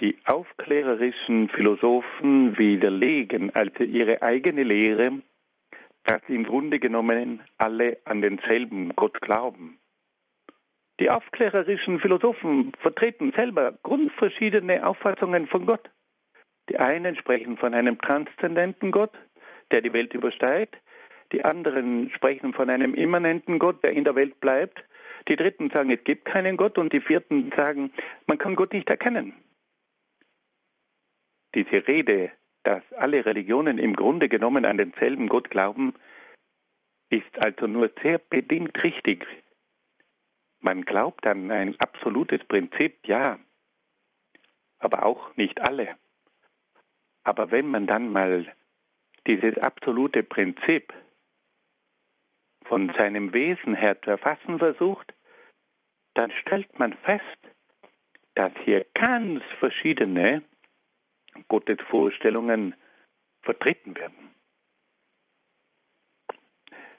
[0.00, 5.22] Die aufklärerischen Philosophen widerlegen also ihre eigene Lehre,
[6.02, 9.78] dass im Grunde genommen alle an denselben Gott glauben.
[11.00, 15.90] Die aufklärerischen Philosophen vertreten selber grundverschiedene Auffassungen von Gott.
[16.68, 19.12] Die einen sprechen von einem transzendenten Gott,
[19.70, 20.76] der die Welt übersteigt.
[21.32, 24.84] Die anderen sprechen von einem immanenten Gott, der in der Welt bleibt.
[25.28, 26.78] Die dritten sagen, es gibt keinen Gott.
[26.78, 27.92] Und die vierten sagen,
[28.26, 29.34] man kann Gott nicht erkennen.
[31.54, 35.94] Diese Rede, dass alle Religionen im Grunde genommen an denselben Gott glauben,
[37.10, 39.26] ist also nur sehr bedingt richtig.
[40.60, 43.38] Man glaubt an ein absolutes Prinzip, ja,
[44.78, 45.96] aber auch nicht alle.
[47.24, 48.54] Aber wenn man dann mal
[49.26, 50.92] dieses absolute Prinzip
[52.64, 55.14] von seinem Wesen her zu erfassen versucht,
[56.14, 57.38] dann stellt man fest,
[58.34, 60.42] dass hier ganz verschiedene
[61.48, 62.74] Gottesvorstellungen
[63.42, 64.34] vertreten werden.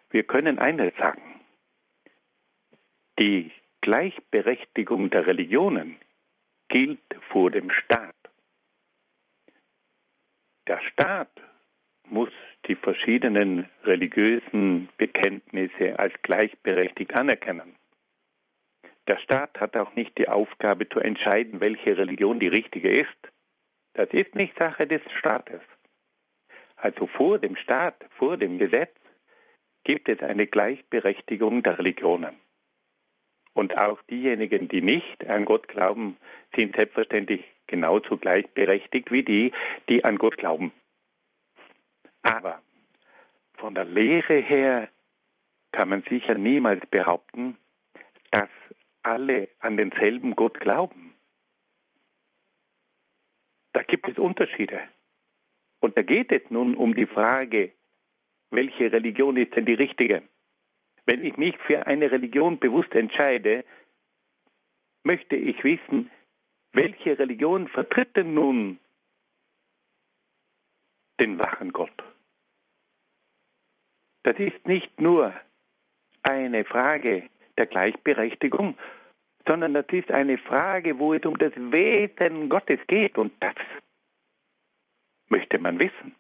[0.10, 1.42] Wir können eines sagen.
[3.20, 6.00] Die Gleichberechtigung der Religionen
[6.68, 8.15] gilt vor dem Staat.
[10.68, 11.30] Der Staat
[12.08, 12.32] muss
[12.68, 17.76] die verschiedenen religiösen Bekenntnisse als gleichberechtigt anerkennen.
[19.08, 23.32] Der Staat hat auch nicht die Aufgabe zu entscheiden, welche Religion die richtige ist.
[23.94, 25.62] Das ist nicht Sache des Staates.
[26.76, 28.96] Also vor dem Staat, vor dem Gesetz
[29.84, 32.36] gibt es eine Gleichberechtigung der Religionen.
[33.54, 36.18] Und auch diejenigen, die nicht an Gott glauben,
[36.56, 39.52] sind selbstverständlich genauso gleichberechtigt wie die,
[39.90, 40.72] die an Gott glauben.
[42.22, 42.62] Aber
[43.58, 44.90] von der Lehre her
[45.72, 47.58] kann man sicher niemals behaupten,
[48.32, 48.50] dass
[49.04, 51.16] alle an denselben Gott glauben.
[53.74, 54.82] Da gibt es Unterschiede.
[55.80, 57.74] Und da geht es nun um die Frage,
[58.50, 60.24] welche Religion ist denn die richtige?
[61.06, 63.64] Wenn ich mich für eine Religion bewusst entscheide,
[65.04, 66.10] möchte ich wissen,
[66.76, 68.80] welche Religion vertritt denn nun
[71.20, 72.04] den wahren Gott?
[74.24, 75.34] Das ist nicht nur
[76.24, 78.78] eine Frage der Gleichberechtigung,
[79.48, 83.56] sondern das ist eine Frage, wo es um das Wesen Gottes geht und das
[85.28, 86.16] möchte man wissen.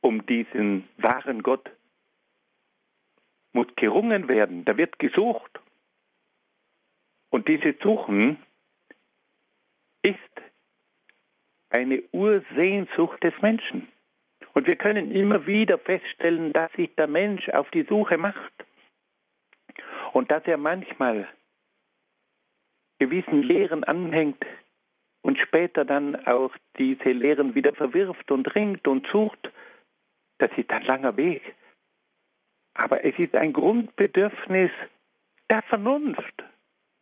[0.00, 1.70] Um diesen wahren Gott
[3.52, 5.60] muss gerungen werden, da wird gesucht.
[7.30, 8.38] Und dieses Suchen
[10.02, 10.18] ist
[11.70, 13.88] eine Ursehnsucht des Menschen.
[14.54, 18.52] Und wir können immer wieder feststellen, dass sich der Mensch auf die Suche macht.
[20.12, 21.28] Und dass er manchmal
[22.98, 24.44] gewissen Lehren anhängt
[25.22, 29.50] und später dann auch diese Lehren wieder verwirft und ringt und sucht,
[30.38, 31.54] das ist ein langer Weg.
[32.74, 34.70] Aber es ist ein Grundbedürfnis
[35.48, 36.44] der Vernunft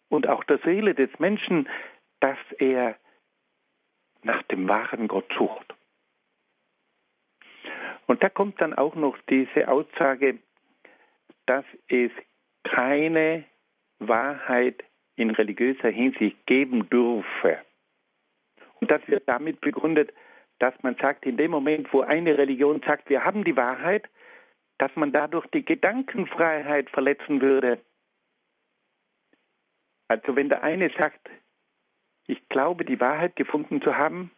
[0.09, 1.69] und auch der Seele des Menschen,
[2.21, 2.97] dass er
[4.23, 5.75] nach dem wahren Gott sucht.
[8.07, 10.39] Und da kommt dann auch noch diese Aussage,
[11.47, 12.11] dass es
[12.63, 13.45] keine
[13.99, 14.85] Wahrheit
[15.17, 17.59] in religiöser Hinsicht geben dürfe.
[18.81, 20.13] Und das wird damit begründet,
[20.59, 24.09] dass man sagt, in dem Moment, wo eine Religion sagt, wir haben die Wahrheit,
[24.79, 27.81] dass man dadurch die Gedankenfreiheit verletzen würde.
[30.09, 31.29] Also wenn der eine sagt,
[32.29, 34.31] ich glaube, die Wahrheit gefunden zu haben,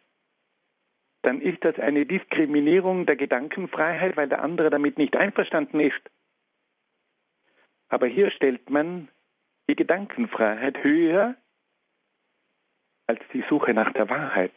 [1.21, 6.01] dann ist das eine Diskriminierung der Gedankenfreiheit, weil der andere damit nicht einverstanden ist.
[7.89, 9.09] Aber hier stellt man
[9.69, 11.35] die Gedankenfreiheit höher
[13.07, 14.53] als die Suche nach der Wahrheit.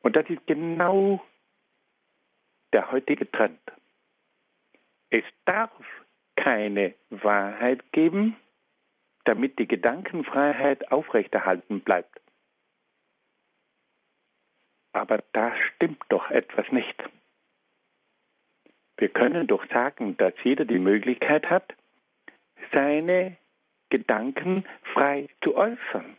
[0.00, 1.24] Und das ist genau
[2.72, 3.60] der heutige Trend.
[5.08, 5.72] Es darf
[6.36, 8.36] keine Wahrheit geben,
[9.26, 12.20] damit die Gedankenfreiheit aufrechterhalten bleibt.
[14.92, 16.96] Aber da stimmt doch etwas nicht.
[18.96, 21.74] Wir können doch sagen, dass jeder die Möglichkeit hat,
[22.72, 23.36] seine
[23.90, 24.64] Gedanken
[24.94, 26.16] frei zu äußern.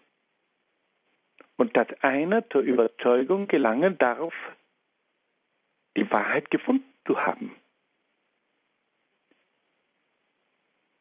[1.56, 4.34] Und dass einer zur Überzeugung gelangen darf,
[5.96, 7.56] die Wahrheit gefunden zu haben.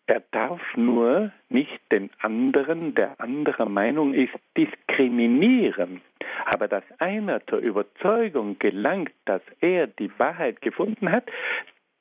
[0.08, 6.00] Er darf nur nicht den anderen, der anderer Meinung ist, diskriminieren.
[6.44, 11.28] Aber dass einer zur Überzeugung gelangt, dass er die Wahrheit gefunden hat,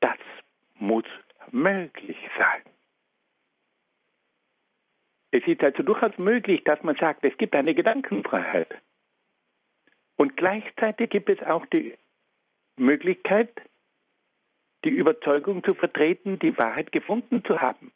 [0.02, 0.18] das
[0.76, 1.06] muss
[1.52, 2.62] möglich sein.
[5.32, 8.82] Es ist also durchaus möglich, dass man sagt, es gibt eine Gedankenfreiheit.
[10.16, 11.98] Und gleichzeitig gibt es auch die
[12.78, 13.50] Möglichkeit,
[14.86, 17.92] die Überzeugung zu vertreten, die Wahrheit gefunden zu haben.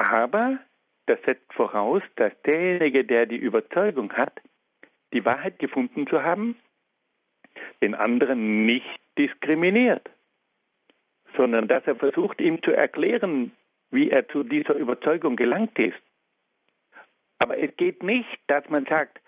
[0.00, 0.58] Aber
[1.04, 4.40] das setzt voraus, dass derjenige, der die Überzeugung hat,
[5.12, 6.56] die Wahrheit gefunden zu haben,
[7.82, 10.08] den anderen nicht diskriminiert,
[11.36, 13.52] sondern dass er versucht, ihm zu erklären,
[13.90, 16.00] wie er zu dieser Überzeugung gelangt ist.
[17.38, 19.20] Aber es geht nicht, dass man sagt,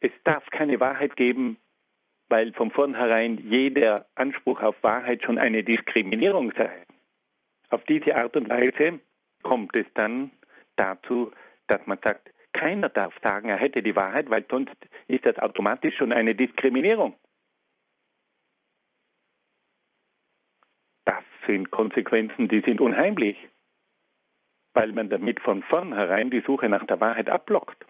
[0.00, 1.56] es darf keine Wahrheit geben,
[2.28, 6.84] weil von vornherein jeder Anspruch auf Wahrheit schon eine Diskriminierung sei.
[7.70, 9.00] Auf diese Art und Weise
[9.42, 10.30] kommt es dann
[10.76, 11.32] dazu,
[11.66, 14.76] dass man sagt, keiner darf sagen, er hätte die Wahrheit, weil sonst
[15.08, 17.14] ist das automatisch schon eine Diskriminierung.
[21.04, 23.36] Das sind Konsequenzen, die sind unheimlich,
[24.72, 27.86] weil man damit von vornherein die Suche nach der Wahrheit abblockt.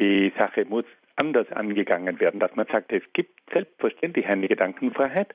[0.00, 0.84] Die Sache muss
[1.16, 5.34] anders angegangen werden, dass man sagt, es gibt selbstverständlich eine Gedankenfreiheit,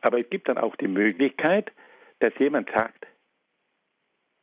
[0.00, 1.72] aber es gibt dann auch die Möglichkeit,
[2.20, 3.06] dass jemand sagt,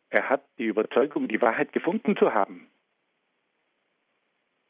[0.09, 2.69] er hat die Überzeugung, die Wahrheit gefunden zu haben.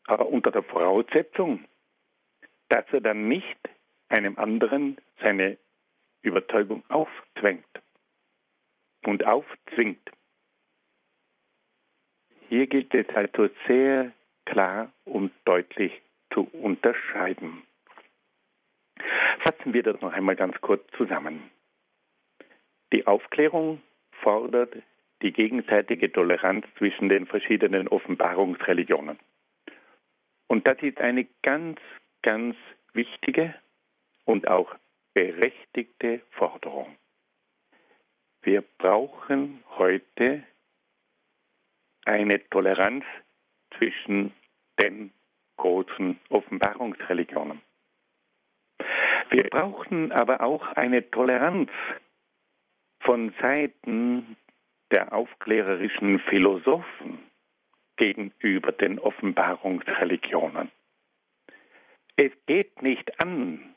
[0.06, 1.66] Aber unter der Voraussetzung,
[2.70, 3.58] dass er dann nicht
[4.08, 5.58] einem anderen seine
[6.22, 7.82] Überzeugung aufzwängt
[9.06, 10.12] und aufzwingt.
[12.50, 14.12] Hier gilt es also sehr
[14.52, 16.02] klar und deutlich
[16.34, 17.64] zu unterscheiden.
[19.40, 21.50] Fassen wir das noch einmal ganz kurz zusammen.
[22.92, 23.82] Die Aufklärung
[24.12, 24.76] fordert
[25.22, 29.18] die gegenseitige Toleranz zwischen den verschiedenen Offenbarungsreligionen.
[30.48, 31.80] Und das ist eine ganz,
[32.22, 32.58] ganz
[32.94, 33.56] wichtige
[34.26, 34.76] und auch
[35.14, 36.98] berechtigte Forderung.
[38.42, 40.44] Wir brauchen heute
[42.04, 43.06] eine Toleranz
[43.78, 44.34] zwischen
[44.80, 45.12] den
[45.58, 47.62] großen Offenbarungsreligionen.
[49.30, 51.70] Wir brauchen aber auch eine Toleranz
[53.00, 54.36] von Seiten
[54.92, 57.20] der aufklärerischen Philosophen
[57.96, 60.72] gegenüber den Offenbarungsreligionen.
[62.16, 63.74] Es geht nicht an,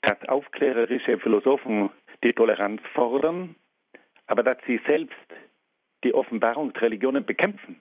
[0.00, 1.90] dass aufklärerische Philosophen
[2.24, 3.56] die Toleranz fordern,
[4.26, 5.16] aber dass sie selbst
[6.04, 7.80] die Offenbarungsreligionen bekämpfen.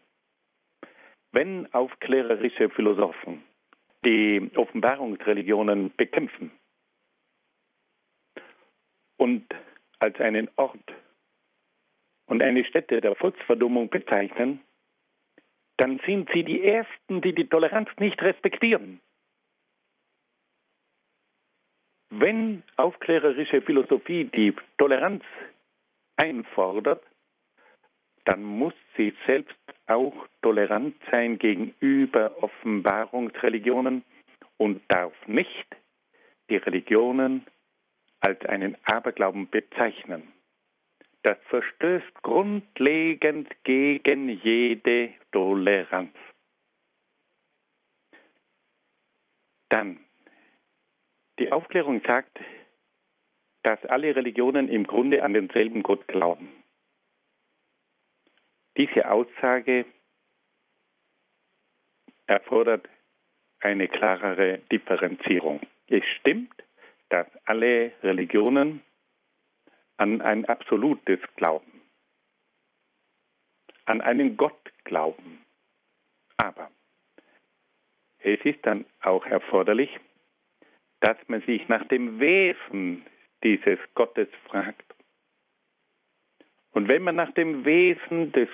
[1.32, 3.44] Wenn aufklärerische Philosophen
[4.06, 6.52] die Offenbarungsreligionen bekämpfen
[9.18, 9.46] und
[10.00, 10.94] als einen Ort
[12.28, 14.62] und eine Stätte der Volksverdummung bezeichnen,
[15.78, 19.02] dann sind sie die Ersten, die die Toleranz nicht respektieren.
[22.10, 25.24] wenn aufklärerische Philosophie die Toleranz
[26.16, 27.04] einfordert,
[28.28, 29.56] dann muss sie selbst
[29.86, 34.04] auch tolerant sein gegenüber Offenbarungsreligionen
[34.58, 35.66] und darf nicht
[36.50, 37.48] die Religionen
[38.20, 40.34] als einen Aberglauben bezeichnen.
[41.24, 46.14] Das verstößt grundlegend gegen jede Toleranz.
[49.70, 50.00] Dann,
[51.40, 52.38] die Aufklärung sagt,
[53.64, 56.50] dass alle Religionen im Grunde an denselben Gott glauben.
[58.78, 59.86] Diese Aussage
[62.28, 62.88] erfordert
[63.60, 65.62] eine klarere Differenzierung.
[65.88, 66.54] Es stimmt,
[67.10, 68.84] dass alle Religionen
[69.98, 71.82] an ein absolutes Glauben,
[73.86, 75.44] an einen Gott glauben.
[76.38, 76.70] Aber
[78.20, 79.90] es ist dann auch erforderlich,
[81.00, 83.06] dass man sich nach dem Wesen
[83.44, 84.84] dieses Gottes fragt.
[86.72, 88.50] Und wenn man nach dem Wesen des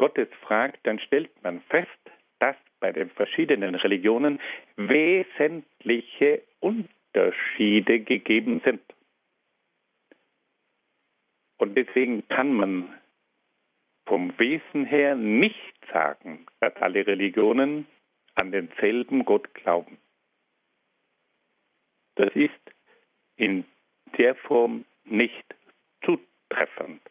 [0.00, 2.00] Gottes fragt, dann stellt man fest,
[2.38, 4.40] dass bei den verschiedenen Religionen
[4.76, 8.80] wesentliche Unterschiede gegeben sind.
[11.58, 12.98] Und deswegen kann man
[14.06, 17.86] vom Wesen her nicht sagen, dass alle Religionen
[18.36, 19.98] an denselben Gott glauben.
[22.14, 22.64] Das ist
[23.36, 23.66] in
[24.16, 25.44] der Form nicht
[26.02, 27.02] zutreffend.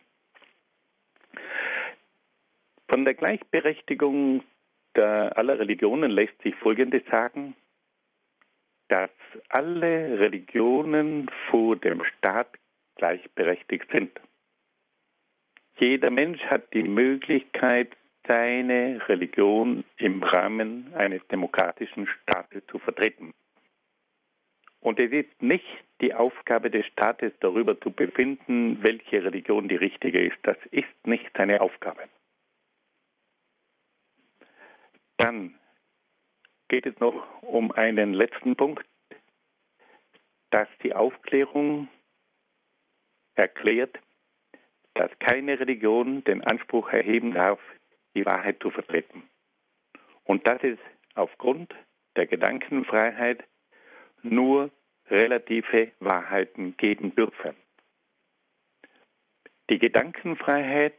[2.90, 4.44] Von der Gleichberechtigung
[4.96, 7.56] der aller Religionen lässt sich Folgendes sagen,
[8.88, 9.12] dass
[9.50, 12.50] alle Religionen vor dem Staat
[12.96, 14.20] gleichberechtigt sind.
[15.78, 17.96] Jeder Mensch hat die Möglichkeit,
[18.28, 23.34] seine Religion im Rahmen eines demokratischen Staates zu vertreten.
[24.82, 30.22] Und es ist nicht die Aufgabe des Staates, darüber zu befinden, welche Religion die richtige
[30.22, 30.38] ist.
[30.42, 32.02] Das ist nicht seine Aufgabe.
[35.20, 35.54] Dann
[36.70, 38.88] geht es noch um einen letzten Punkt,
[40.50, 41.90] dass die Aufklärung
[43.36, 44.00] erklärt,
[44.94, 47.60] dass keine Religion den Anspruch erheben darf,
[48.16, 49.24] die Wahrheit zu vertreten.
[50.24, 50.80] Und dass es
[51.16, 51.76] aufgrund
[52.16, 53.44] der Gedankenfreiheit
[54.22, 54.72] nur
[55.10, 57.56] relative Wahrheiten geben dürfe.
[59.70, 60.96] Die Gedankenfreiheit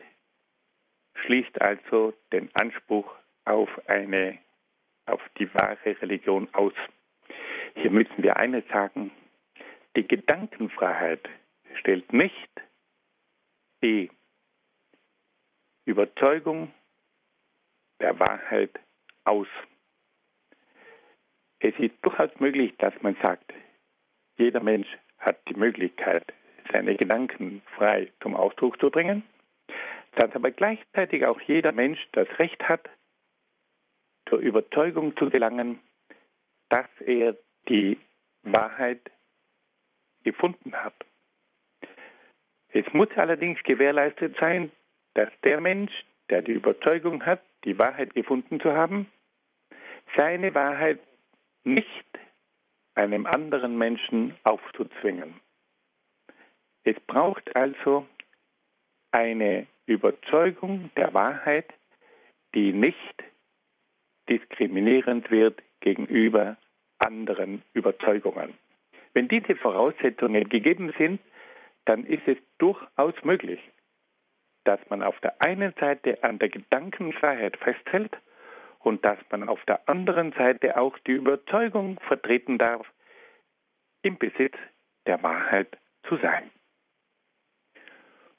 [1.15, 3.20] schließt also den Anspruch
[3.51, 4.39] auf eine,
[5.07, 6.73] auf die wahre Religion aus.
[7.75, 9.11] Hier müssen wir eines sagen,
[9.97, 11.29] die Gedankenfreiheit
[11.81, 12.51] stellt nicht
[13.83, 14.11] die
[15.85, 16.73] Überzeugung
[18.01, 18.79] der Wahrheit
[19.25, 19.49] aus.
[21.59, 23.53] Es ist durchaus möglich, dass man sagt,
[24.37, 24.89] jeder Mensch
[25.19, 26.33] hat die Möglichkeit,
[26.73, 29.25] seine Gedanken frei zum Ausdruck zu bringen,
[30.15, 32.89] dass aber gleichzeitig auch jeder Mensch das Recht hat,
[34.31, 35.81] zur Überzeugung zu gelangen,
[36.71, 37.37] dass er
[37.69, 37.99] die
[38.43, 39.11] Wahrheit
[40.25, 40.95] gefunden hat.
[42.69, 44.71] Es muss allerdings gewährleistet sein,
[45.15, 45.93] dass der Mensch,
[46.31, 49.11] der die Überzeugung hat, die Wahrheit gefunden zu haben,
[50.17, 51.01] seine Wahrheit
[51.65, 52.07] nicht
[52.95, 55.41] einem anderen Menschen aufzuzwingen.
[56.85, 58.07] Es braucht also
[59.11, 61.67] eine Überzeugung der Wahrheit,
[62.55, 63.25] die nicht
[64.31, 66.57] diskriminierend wird gegenüber
[66.99, 68.55] anderen Überzeugungen.
[69.13, 71.21] Wenn diese Voraussetzungen gegeben sind,
[71.85, 73.61] dann ist es durchaus möglich,
[74.65, 78.17] dass man auf der einen Seite an der Gedankenfreiheit festhält
[78.79, 82.87] und dass man auf der anderen Seite auch die Überzeugung vertreten darf,
[84.03, 84.57] im Besitz
[85.07, 85.77] der Wahrheit
[86.09, 86.51] zu sein.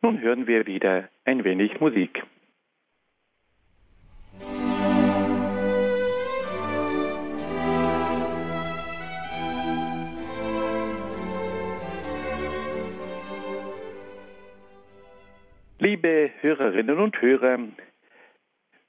[0.02, 2.24] Nun hören wir wieder ein wenig Musik.
[15.84, 17.58] Liebe Hörerinnen und Hörer,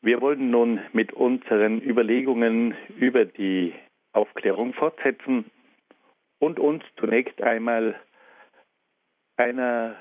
[0.02, 3.72] wir wollen nun mit unseren Überlegungen über die
[4.12, 5.50] Aufklärung fortsetzen
[6.38, 7.98] und uns zunächst einmal
[9.38, 9.96] einer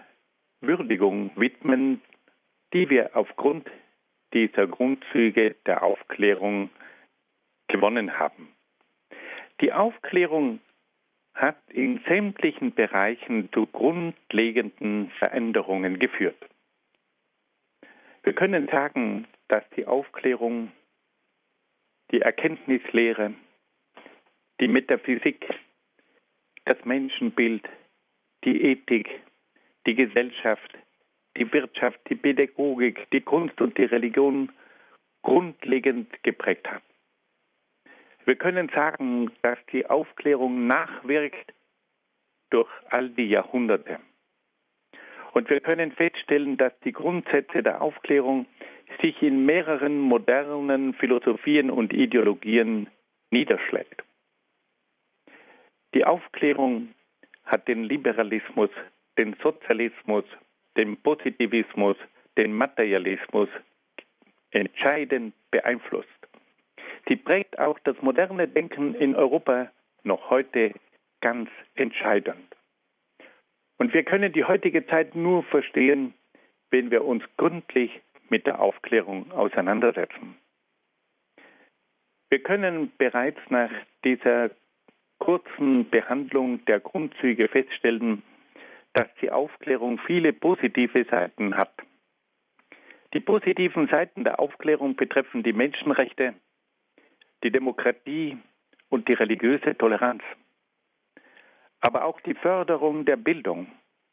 [0.59, 2.01] Würdigung widmen,
[2.73, 3.71] die wir aufgrund
[4.33, 6.71] dieser Grundzüge der Aufklärung
[7.69, 8.49] gewonnen haben.
[9.61, 10.59] Die Aufklärung
[11.35, 16.50] hat in sämtlichen Bereichen zu grundlegenden Veränderungen geführt.
[18.23, 20.71] Wir können sagen, dass die Aufklärung,
[22.11, 23.33] die Erkenntnislehre,
[24.59, 25.47] die Metaphysik
[26.65, 27.67] das Menschenbild,
[28.43, 29.09] die Ethik,
[29.85, 30.77] die Gesellschaft,
[31.37, 34.51] die Wirtschaft, die Pädagogik, die Kunst und die Religion
[35.23, 36.83] grundlegend geprägt hat.
[38.25, 41.53] Wir können sagen, dass die Aufklärung nachwirkt
[42.51, 43.99] durch all die Jahrhunderte.
[45.33, 48.45] Und wir können feststellen, dass die Grundsätze der Aufklärung
[49.01, 52.87] sich in mehreren modernen Philosophien und Ideologien
[53.29, 54.03] niederschlägt.
[55.93, 56.89] Die Aufklärung
[57.45, 58.69] hat den Liberalismus,
[59.17, 60.23] den Sozialismus,
[60.77, 61.97] den Positivismus,
[62.37, 63.49] den Materialismus
[64.51, 66.09] entscheidend beeinflusst.
[67.07, 69.71] Sie prägt auch das moderne Denken in Europa
[70.03, 70.73] noch heute
[71.19, 72.55] ganz entscheidend.
[73.81, 76.13] Und wir können die heutige Zeit nur verstehen,
[76.69, 77.89] wenn wir uns gründlich
[78.29, 80.37] mit der Aufklärung auseinandersetzen.
[82.29, 83.71] Wir können bereits nach
[84.05, 84.51] dieser
[85.17, 88.21] kurzen Behandlung der Grundzüge feststellen,
[88.93, 91.73] dass die Aufklärung viele positive Seiten hat.
[93.15, 96.35] Die positiven Seiten der Aufklärung betreffen die Menschenrechte,
[97.43, 98.37] die Demokratie
[98.89, 100.21] und die religiöse Toleranz.
[101.81, 103.67] Aber auch die Förderung der Bildung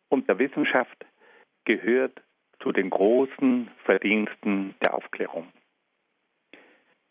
[0.08, 1.04] und der Wissenschaft
[1.64, 2.22] gehört
[2.60, 5.52] zu den großen Verdiensten der Aufklärung.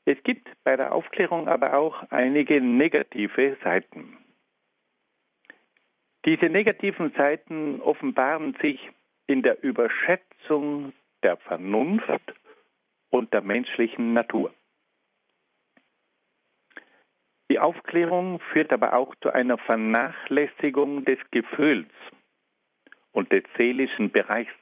[0.05, 4.17] Es gibt bei der Aufklärung aber auch einige negative Seiten.
[6.25, 8.89] Diese negativen Seiten offenbaren sich
[9.27, 10.93] in der Überschätzung
[11.23, 12.33] der Vernunft
[13.09, 14.53] und der menschlichen Natur.
[17.57, 21.89] Die Aufklärung führt aber auch zu einer Vernachlässigung des Gefühls
[23.13, 24.53] und des seelischen Bereichs.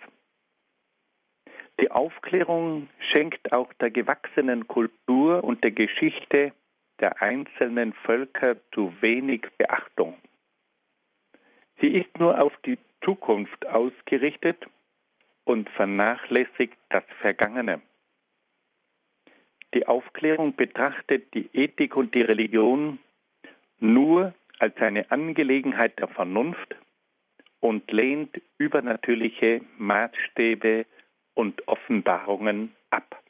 [1.81, 6.53] Die Aufklärung schenkt auch der gewachsenen Kultur und der Geschichte
[7.01, 10.15] der einzelnen Völker zu wenig Beachtung.
[11.81, 14.67] Sie ist nur auf die Zukunft ausgerichtet
[15.43, 17.81] und vernachlässigt das Vergangene.
[19.75, 22.97] Die Aufklärung betrachtet die Ethik und die Religion
[23.79, 26.75] nur als eine Angelegenheit der Vernunft
[27.59, 30.85] und lehnt übernatürliche Maßstäbe
[31.33, 33.21] und Offenbarungen ab.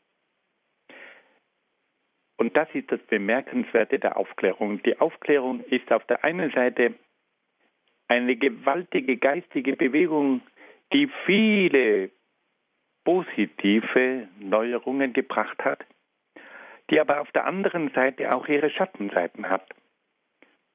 [2.37, 4.83] Und das ist das Bemerkenswerte der Aufklärung.
[4.83, 6.93] Die Aufklärung ist auf der einen Seite
[8.07, 10.41] eine gewaltige geistige Bewegung,
[10.93, 12.11] die viele
[13.03, 15.83] positive Neuerungen gebracht hat,
[16.89, 19.67] die aber auf der anderen Seite auch ihre Schattenseiten hat.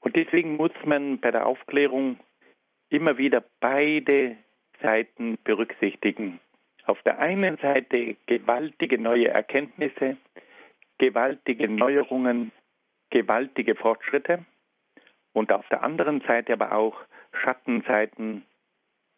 [0.01, 2.19] Und deswegen muss man bei der Aufklärung
[2.89, 4.37] immer wieder beide
[4.83, 6.41] Seiten berücksichtigen.
[6.85, 10.17] Auf der einen Seite gewaltige neue Erkenntnisse,
[10.99, 12.51] gewaltige Neuerungen,
[13.11, 14.45] gewaltige Fortschritte
[15.33, 17.01] und auf der anderen Seite aber auch
[17.33, 18.45] Schattenseiten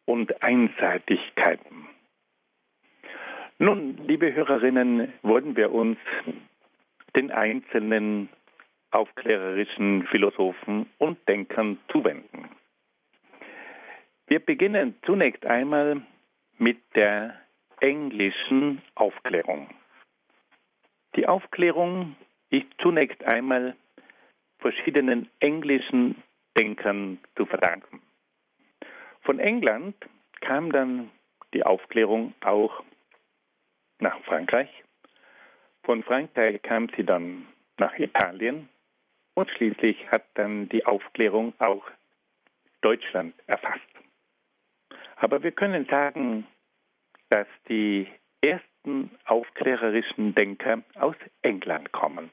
[0.04, 1.86] und Einseitigkeiten.
[3.58, 5.98] Nun, liebe Hörerinnen, wollen wir uns
[7.16, 8.28] den einzelnen
[8.90, 12.48] aufklärerischen Philosophen und Denkern zuwenden.
[14.26, 16.02] Wir beginnen zunächst einmal
[16.58, 17.40] mit der
[17.80, 19.68] englischen Aufklärung.
[21.16, 22.16] Die Aufklärung
[22.50, 23.76] ist zunächst einmal
[24.58, 26.22] verschiedenen englischen
[26.56, 28.00] Denkern zu verdanken.
[29.22, 29.96] Von England
[30.40, 31.10] kam dann
[31.52, 32.82] die Aufklärung auch
[33.98, 34.81] nach Frankreich.
[35.84, 37.46] Von Frankreich kam sie dann
[37.78, 38.68] nach Italien
[39.34, 41.84] und schließlich hat dann die Aufklärung auch
[42.82, 43.80] Deutschland erfasst.
[45.16, 46.46] Aber wir können sagen,
[47.30, 48.06] dass die
[48.44, 52.30] ersten aufklärerischen Denker aus England kommen.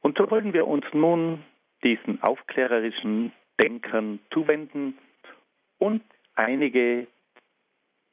[0.00, 1.44] Und so wollen wir uns nun
[1.84, 4.98] diesen aufklärerischen Denkern zuwenden
[5.78, 6.02] und
[6.34, 7.06] einige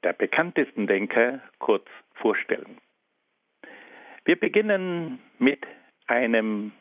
[0.04, 2.78] der bekanntesten Denker kurz vorstellen.
[4.30, 5.66] Wir beginnen mit
[6.06, 6.72] einem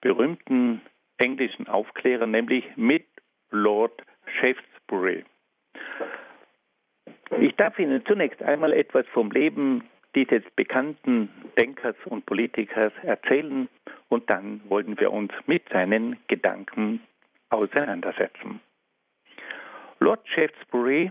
[0.00, 0.80] berühmten
[1.16, 3.08] englischen Aufklärer, nämlich mit
[3.50, 4.04] Lord
[4.38, 5.24] Shaftesbury.
[7.40, 9.82] Ich darf Ihnen zunächst einmal etwas vom Leben
[10.14, 11.28] dieses bekannten
[11.58, 13.68] Denkers und Politikers erzählen
[14.08, 17.00] und dann wollen wir uns mit seinen Gedanken
[17.50, 18.60] auseinandersetzen.
[19.98, 21.10] Lord Shaftesbury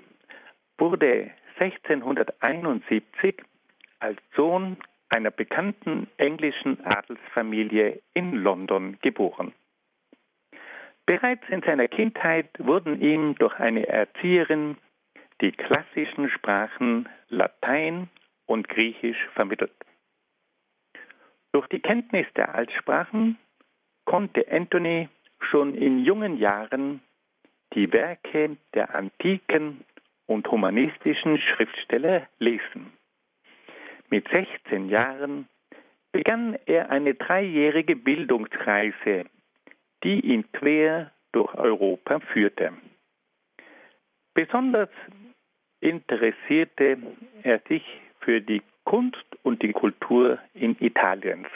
[0.77, 3.43] wurde 1671
[3.99, 4.77] als Sohn
[5.12, 9.53] einer bekannten englischen Adelsfamilie in London geboren.
[11.05, 14.78] Bereits in seiner Kindheit wurden ihm durch eine Erzieherin
[15.41, 18.09] die klassischen Sprachen Latein
[18.45, 19.74] und Griechisch vermittelt.
[21.51, 23.38] Durch die Kenntnis der Altsprachen
[24.05, 25.09] konnte Anthony
[25.39, 27.01] schon in jungen Jahren
[27.74, 29.84] die Werke der antiken
[30.28, 32.93] und humanistischen Schriftsteller lesen.
[34.12, 35.47] Mit 16 Jahren
[36.12, 39.24] begann er eine dreijährige Bildungsreise,
[40.03, 42.74] die ihn quer durch Europa führte.
[44.34, 44.89] Besonders
[45.80, 46.97] interessierte
[47.43, 47.84] er sich
[48.20, 51.47] für die Kunst und die Kultur in Italiens.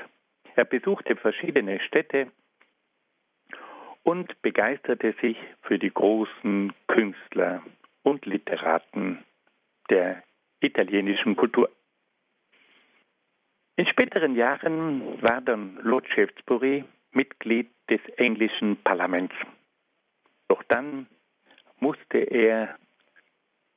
[0.56, 2.32] Er besuchte verschiedene Städte
[4.04, 7.64] und begeisterte sich für die großen Künstler
[8.04, 9.26] und Literaten
[9.90, 10.24] der
[10.62, 11.70] italienischen Kultur.
[13.78, 19.36] In späteren Jahren war dann Lord Shaftesbury Mitglied des englischen Parlaments.
[20.48, 21.08] Doch dann
[21.80, 22.78] musste er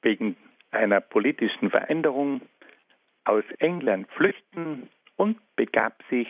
[0.03, 0.37] wegen
[0.71, 2.43] einer politischen Veränderung
[3.25, 6.29] aus England flüchten und begab sich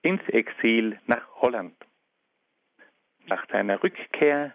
[0.00, 1.76] ins Exil nach Holland.
[3.26, 4.54] Nach seiner Rückkehr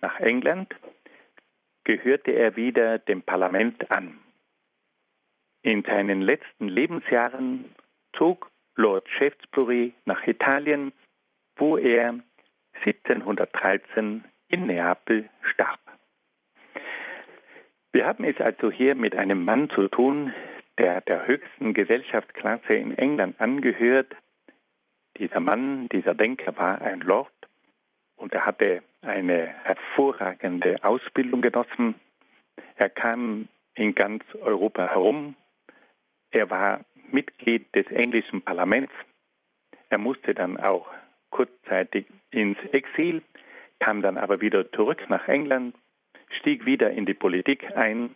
[0.00, 0.74] nach England
[1.84, 4.18] gehörte er wieder dem Parlament an.
[5.62, 7.64] In seinen letzten Lebensjahren
[8.12, 10.92] zog Lord Shaftesbury nach Italien,
[11.56, 12.20] wo er
[12.84, 15.80] 1713 in Neapel starb.
[17.92, 20.32] Wir haben es also hier mit einem Mann zu tun,
[20.78, 24.14] der der höchsten Gesellschaftsklasse in England angehört.
[25.16, 27.32] Dieser Mann, dieser Denker war ein Lord
[28.16, 31.94] und er hatte eine hervorragende Ausbildung genossen.
[32.76, 35.34] Er kam in ganz Europa herum.
[36.30, 38.92] Er war Mitglied des englischen Parlaments.
[39.88, 40.86] Er musste dann auch
[41.30, 43.22] kurzzeitig ins Exil,
[43.78, 45.74] kam dann aber wieder zurück nach England,
[46.30, 48.14] stieg wieder in die Politik ein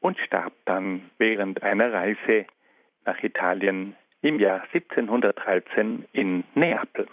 [0.00, 2.46] und starb dann während einer Reise
[3.04, 7.06] nach Italien im Jahr 1713 in Neapel.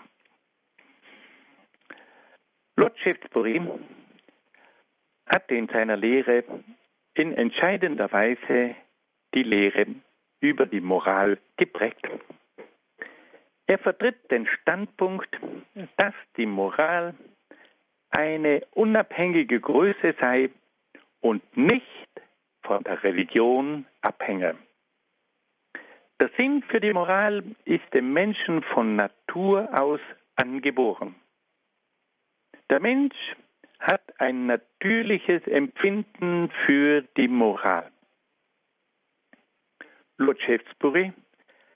[2.76, 3.62] Lord Shaftesbury
[5.26, 6.44] hatte in seiner Lehre
[7.16, 8.76] in entscheidender Weise
[9.34, 9.88] die Lehre
[10.40, 12.08] über die Moral geprägt.
[13.66, 15.30] Er vertritt den Standpunkt,
[15.98, 17.14] dass die Moral
[18.10, 20.50] eine unabhängige Größe sei
[21.20, 22.08] und nicht
[22.64, 24.58] von der Religion abhänge.
[26.20, 30.00] Der Sinn für die Moral ist dem Menschen von Natur aus
[30.36, 31.16] angeboren.
[32.70, 33.36] Der Mensch
[33.80, 37.92] hat ein natürliches Empfinden für die Moral.
[40.18, 41.14] Lord Shaftesbury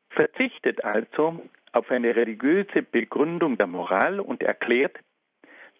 [0.09, 1.41] verzichtet also
[1.73, 4.99] auf eine religiöse Begründung der Moral und erklärt,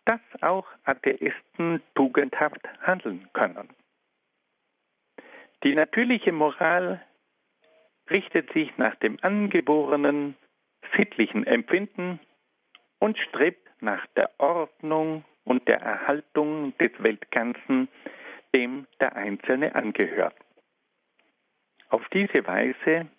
[0.05, 3.69] dass auch Atheisten tugendhaft handeln können.
[5.63, 7.05] Die natürliche Moral
[8.09, 10.35] richtet sich nach dem angeborenen
[10.95, 12.19] sittlichen Empfinden
[12.99, 17.89] und strebt nach der Ordnung und der Erhaltung des Weltganzen,
[18.55, 20.35] dem der Einzelne angehört.
[21.91, 23.09] Auf diese Weise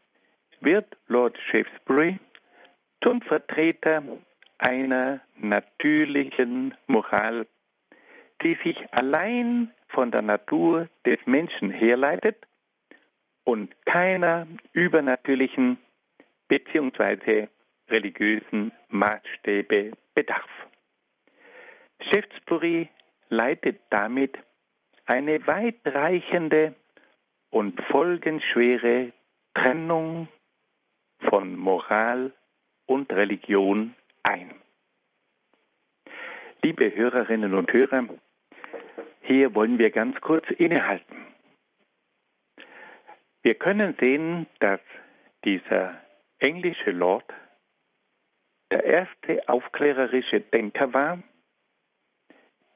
[0.62, 2.18] wird Lord Shaftesbury
[3.04, 4.02] zum Vertreter
[4.56, 7.46] einer natürlichen Moral,
[8.40, 12.46] die sich allein von der Natur des Menschen herleitet
[13.44, 15.76] und keiner übernatürlichen
[16.48, 17.48] bzw.
[17.90, 20.50] religiösen Maßstäbe bedarf.
[22.00, 22.88] Shaftesbury
[23.28, 24.38] leitet damit
[25.04, 26.74] eine weitreichende
[27.52, 29.12] und folgenschwere
[29.54, 30.26] Trennung
[31.20, 32.32] von Moral
[32.86, 34.54] und Religion ein.
[36.62, 38.08] Liebe Hörerinnen und Hörer,
[39.20, 41.26] hier wollen wir ganz kurz innehalten.
[43.42, 44.80] Wir können sehen, dass
[45.44, 46.00] dieser
[46.38, 47.30] englische Lord
[48.70, 51.22] der erste aufklärerische Denker war,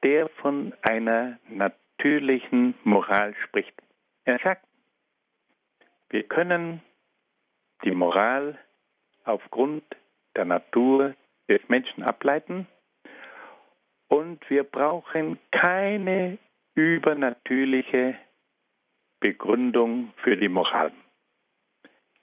[0.03, 3.75] der von einer natürlichen Moral spricht.
[4.25, 4.66] Er sagt,
[6.11, 6.83] wir können
[7.85, 8.59] die Moral
[9.25, 9.85] aufgrund
[10.37, 11.15] der Natur
[11.49, 12.67] des Menschen ableiten
[14.09, 16.39] und wir brauchen keine
[16.75, 18.17] übernatürliche
[19.21, 20.93] Begründung für die Moral.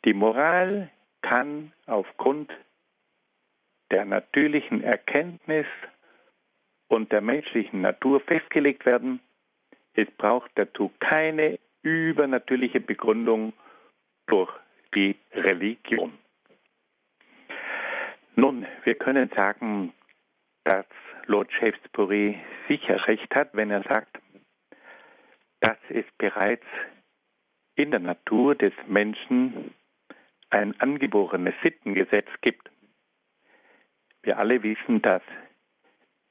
[0.06, 2.52] Die Moral kann aufgrund
[3.92, 5.66] der natürlichen Erkenntnis
[6.88, 9.20] und der menschlichen Natur festgelegt werden.
[9.94, 13.54] Es braucht dazu keine übernatürliche Begründung
[14.28, 14.52] durch
[14.96, 16.18] die Religion.
[18.36, 19.94] Nun, wir können sagen,
[20.64, 20.86] dass
[21.26, 24.20] Lord Shaftesbury sicher recht hat, wenn er sagt,
[25.60, 26.66] dass es bereits
[27.76, 29.74] in der Natur des Menschen
[30.50, 32.70] ein angeborenes Sittengesetz gibt.
[34.22, 35.22] Wir alle wissen, dass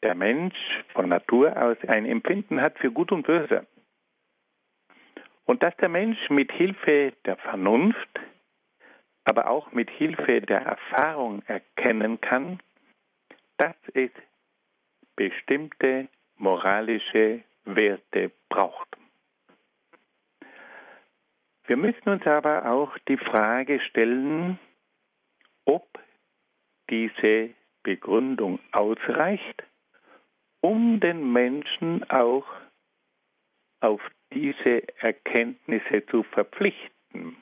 [0.03, 0.57] der Mensch
[0.93, 3.67] von Natur aus ein Empfinden hat für Gut und Böse.
[5.45, 8.21] Und dass der Mensch mit Hilfe der Vernunft,
[9.25, 12.61] aber auch mit Hilfe der Erfahrung erkennen kann,
[13.57, 14.11] dass es
[15.17, 18.89] bestimmte moralische Werte braucht.
[21.67, 24.59] Wir müssen uns aber auch die Frage stellen,
[25.65, 25.87] ob
[26.91, 27.51] diese
[27.83, 29.63] Begründung ausreicht,
[30.61, 32.47] um den Menschen auch
[33.81, 34.01] auf
[34.35, 37.37] diese Erkenntnisse zu verpflichten.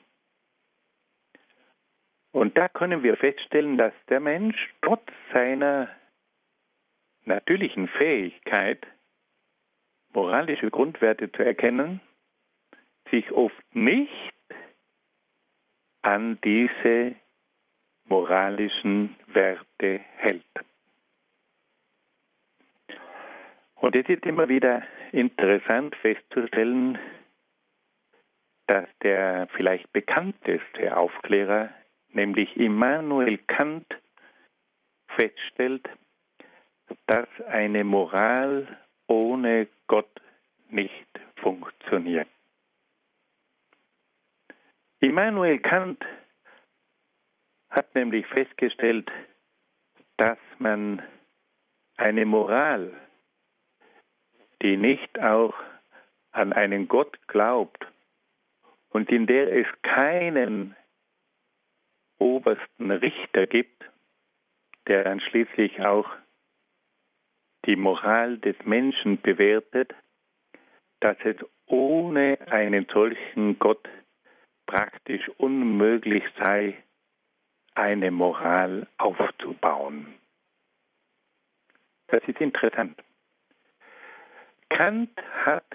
[2.31, 5.89] Und da können wir feststellen, dass der Mensch trotz seiner
[7.25, 8.85] natürlichen Fähigkeit,
[10.13, 12.01] moralische Grundwerte zu erkennen,
[13.11, 14.33] sich oft nicht
[16.01, 17.15] an diese
[18.05, 20.43] moralischen Werte hält.
[23.75, 24.83] Und es ist immer wieder
[25.13, 26.97] interessant festzustellen,
[28.67, 31.69] dass der vielleicht bekannteste Aufklärer,
[32.09, 33.85] nämlich Immanuel Kant,
[35.15, 35.89] feststellt,
[37.05, 40.21] dass eine Moral ohne Gott
[40.69, 42.27] nicht funktioniert.
[44.99, 46.05] Immanuel Kant
[47.69, 49.11] hat nämlich festgestellt,
[50.17, 51.01] dass man
[51.97, 52.93] eine Moral,
[54.61, 55.53] die nicht auch
[56.31, 57.85] an einen Gott glaubt
[58.89, 60.75] und in der es keinen
[62.19, 63.83] obersten Richter gibt,
[64.87, 66.09] der dann schließlich auch
[67.65, 69.93] die Moral des Menschen bewertet,
[70.99, 73.87] dass es ohne einen solchen Gott
[74.65, 76.77] praktisch unmöglich sei,
[77.75, 80.13] eine Moral aufzubauen.
[82.07, 83.01] Das ist interessant.
[84.71, 85.11] Kant
[85.45, 85.65] hat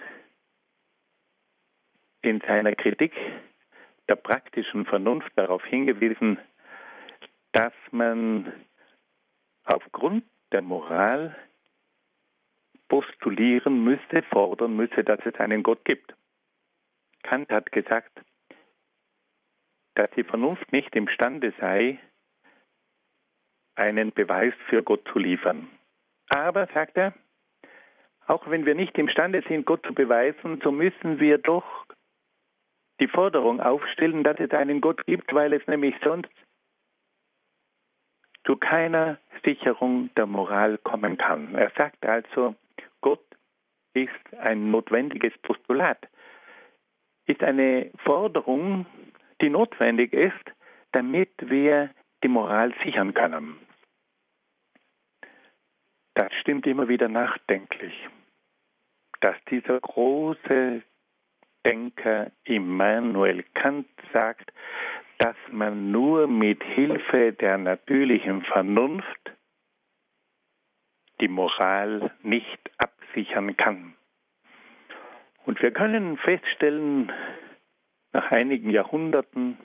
[2.23, 3.13] in seiner Kritik
[4.09, 6.39] der praktischen Vernunft darauf hingewiesen,
[7.53, 8.53] dass man
[9.65, 11.37] aufgrund der Moral
[12.89, 16.15] postulieren müsste, fordern müsste, dass es einen Gott gibt.
[17.23, 18.19] Kant hat gesagt,
[19.95, 21.99] dass die Vernunft nicht imstande sei,
[23.75, 25.69] einen Beweis für Gott zu liefern.
[26.29, 27.13] Aber, sagt er,
[28.27, 31.87] auch wenn wir nicht imstande sind, Gott zu beweisen, so müssen wir doch
[33.01, 36.31] die Forderung aufstellen, dass es einen Gott gibt, weil es nämlich sonst
[38.45, 41.55] zu keiner Sicherung der Moral kommen kann.
[41.55, 42.55] Er sagt also,
[43.01, 43.25] Gott
[43.93, 46.09] ist ein notwendiges Postulat,
[47.27, 48.87] ist eine Forderung,
[49.41, 50.53] die notwendig ist,
[50.93, 51.91] damit wir
[52.23, 53.59] die Moral sichern können.
[56.15, 58.09] Das stimmt immer wieder nachdenklich,
[59.27, 60.83] dass dieser große
[61.67, 64.53] Denker Immanuel Kant sagt,
[65.19, 69.33] dass man nur mit Hilfe der natürlichen Vernunft
[71.21, 73.97] die Moral nicht absichern kann.
[75.45, 77.11] Und wir können feststellen,
[78.13, 79.59] nach einigen Jahrhunderten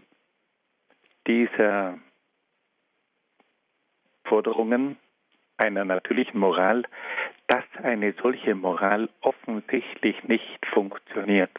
[1.28, 1.99] dieser
[4.24, 4.97] Forderungen
[5.57, 6.84] einer natürlichen Moral,
[7.52, 11.52] dass eine solche Moral offensichtlich nicht funktioniert.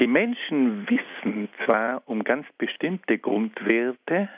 [0.00, 4.30] Die Menschen wissen zwar um ganz bestimmte Grundwerte,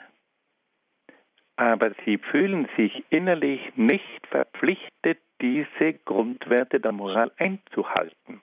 [1.55, 8.41] aber sie fühlen sich innerlich nicht verpflichtet, diese Grundwerte der Moral einzuhalten.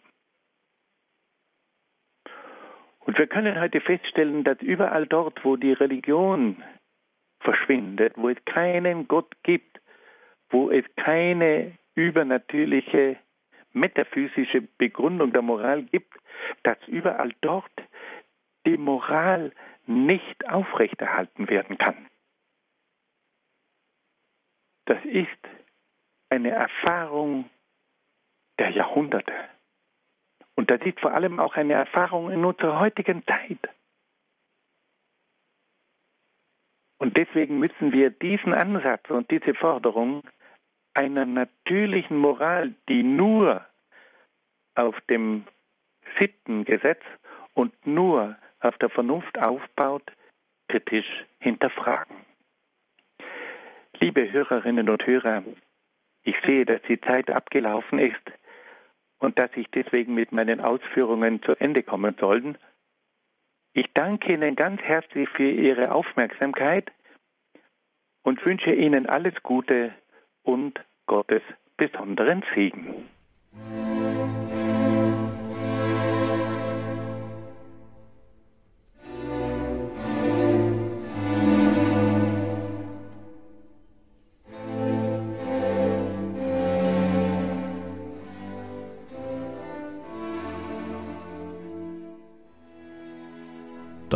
[3.00, 6.62] Und wir können heute feststellen, dass überall dort, wo die Religion
[7.40, 9.82] verschwindet, wo es keinen Gott gibt,
[10.50, 13.16] wo es keine übernatürliche
[13.72, 16.14] metaphysische Begründung der Moral gibt,
[16.62, 17.72] dass überall dort
[18.64, 19.52] die Moral
[19.86, 22.08] nicht aufrechterhalten werden kann.
[24.86, 25.28] Das ist
[26.30, 27.48] eine Erfahrung
[28.58, 29.32] der Jahrhunderte.
[30.54, 33.58] Und das ist vor allem auch eine Erfahrung in unserer heutigen Zeit.
[36.98, 40.22] Und deswegen müssen wir diesen Ansatz und diese Forderung
[40.94, 43.66] einer natürlichen Moral, die nur
[44.74, 45.44] auf dem
[46.18, 47.02] Sittengesetz
[47.54, 50.10] und nur auf der Vernunft aufbaut,
[50.68, 52.16] kritisch hinterfragen.
[54.00, 55.42] Liebe Hörerinnen und Hörer,
[56.22, 58.22] ich sehe, dass die Zeit abgelaufen ist
[59.18, 62.58] und dass ich deswegen mit meinen Ausführungen zu Ende kommen sollen.
[63.78, 66.90] Ich danke Ihnen ganz herzlich für Ihre Aufmerksamkeit
[68.22, 69.92] und wünsche Ihnen alles Gute
[70.44, 71.42] und Gottes
[71.76, 73.06] besonderen Segen.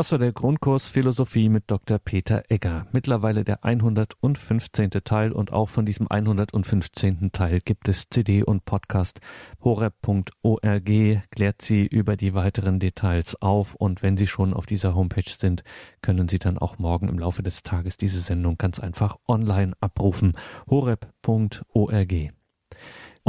[0.00, 1.98] Das war der Grundkurs Philosophie mit Dr.
[1.98, 2.86] Peter Egger.
[2.90, 4.92] Mittlerweile der 115.
[5.04, 7.32] Teil und auch von diesem 115.
[7.32, 9.20] Teil gibt es CD und Podcast.
[9.62, 10.90] horeb.org
[11.30, 15.64] klärt Sie über die weiteren Details auf und wenn Sie schon auf dieser Homepage sind,
[16.00, 20.32] können Sie dann auch morgen im Laufe des Tages diese Sendung ganz einfach online abrufen.
[20.70, 22.14] horeb.org.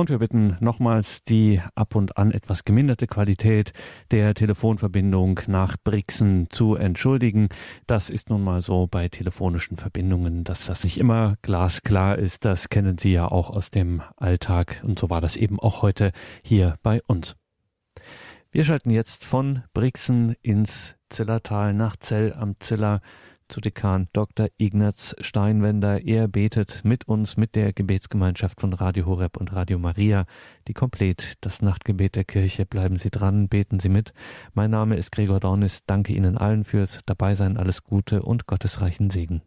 [0.02, 3.72] Und wir bitten nochmals die ab und an etwas geminderte Qualität
[4.10, 7.50] der Telefonverbindung nach Brixen zu entschuldigen.
[7.86, 12.46] Das ist nun mal so bei telefonischen Verbindungen, dass das nicht immer glasklar ist.
[12.46, 14.82] Das kennen Sie ja auch aus dem Alltag.
[14.84, 17.36] Und so war das eben auch heute hier bei uns.
[18.50, 23.02] Wir schalten jetzt von Brixen ins Zillertal nach Zell am Ziller
[23.52, 24.48] zu Dekan Dr.
[24.58, 26.06] Ignaz Steinwender.
[26.06, 30.26] Er betet mit uns, mit der Gebetsgemeinschaft von Radio Horeb und Radio Maria,
[30.68, 32.66] die komplett das Nachtgebet der Kirche.
[32.66, 34.14] Bleiben Sie dran, beten Sie mit.
[34.54, 35.86] Mein Name ist Gregor Dornis.
[35.86, 37.58] Danke Ihnen allen fürs Dabeisein.
[37.58, 39.42] Alles Gute und gottesreichen Segen.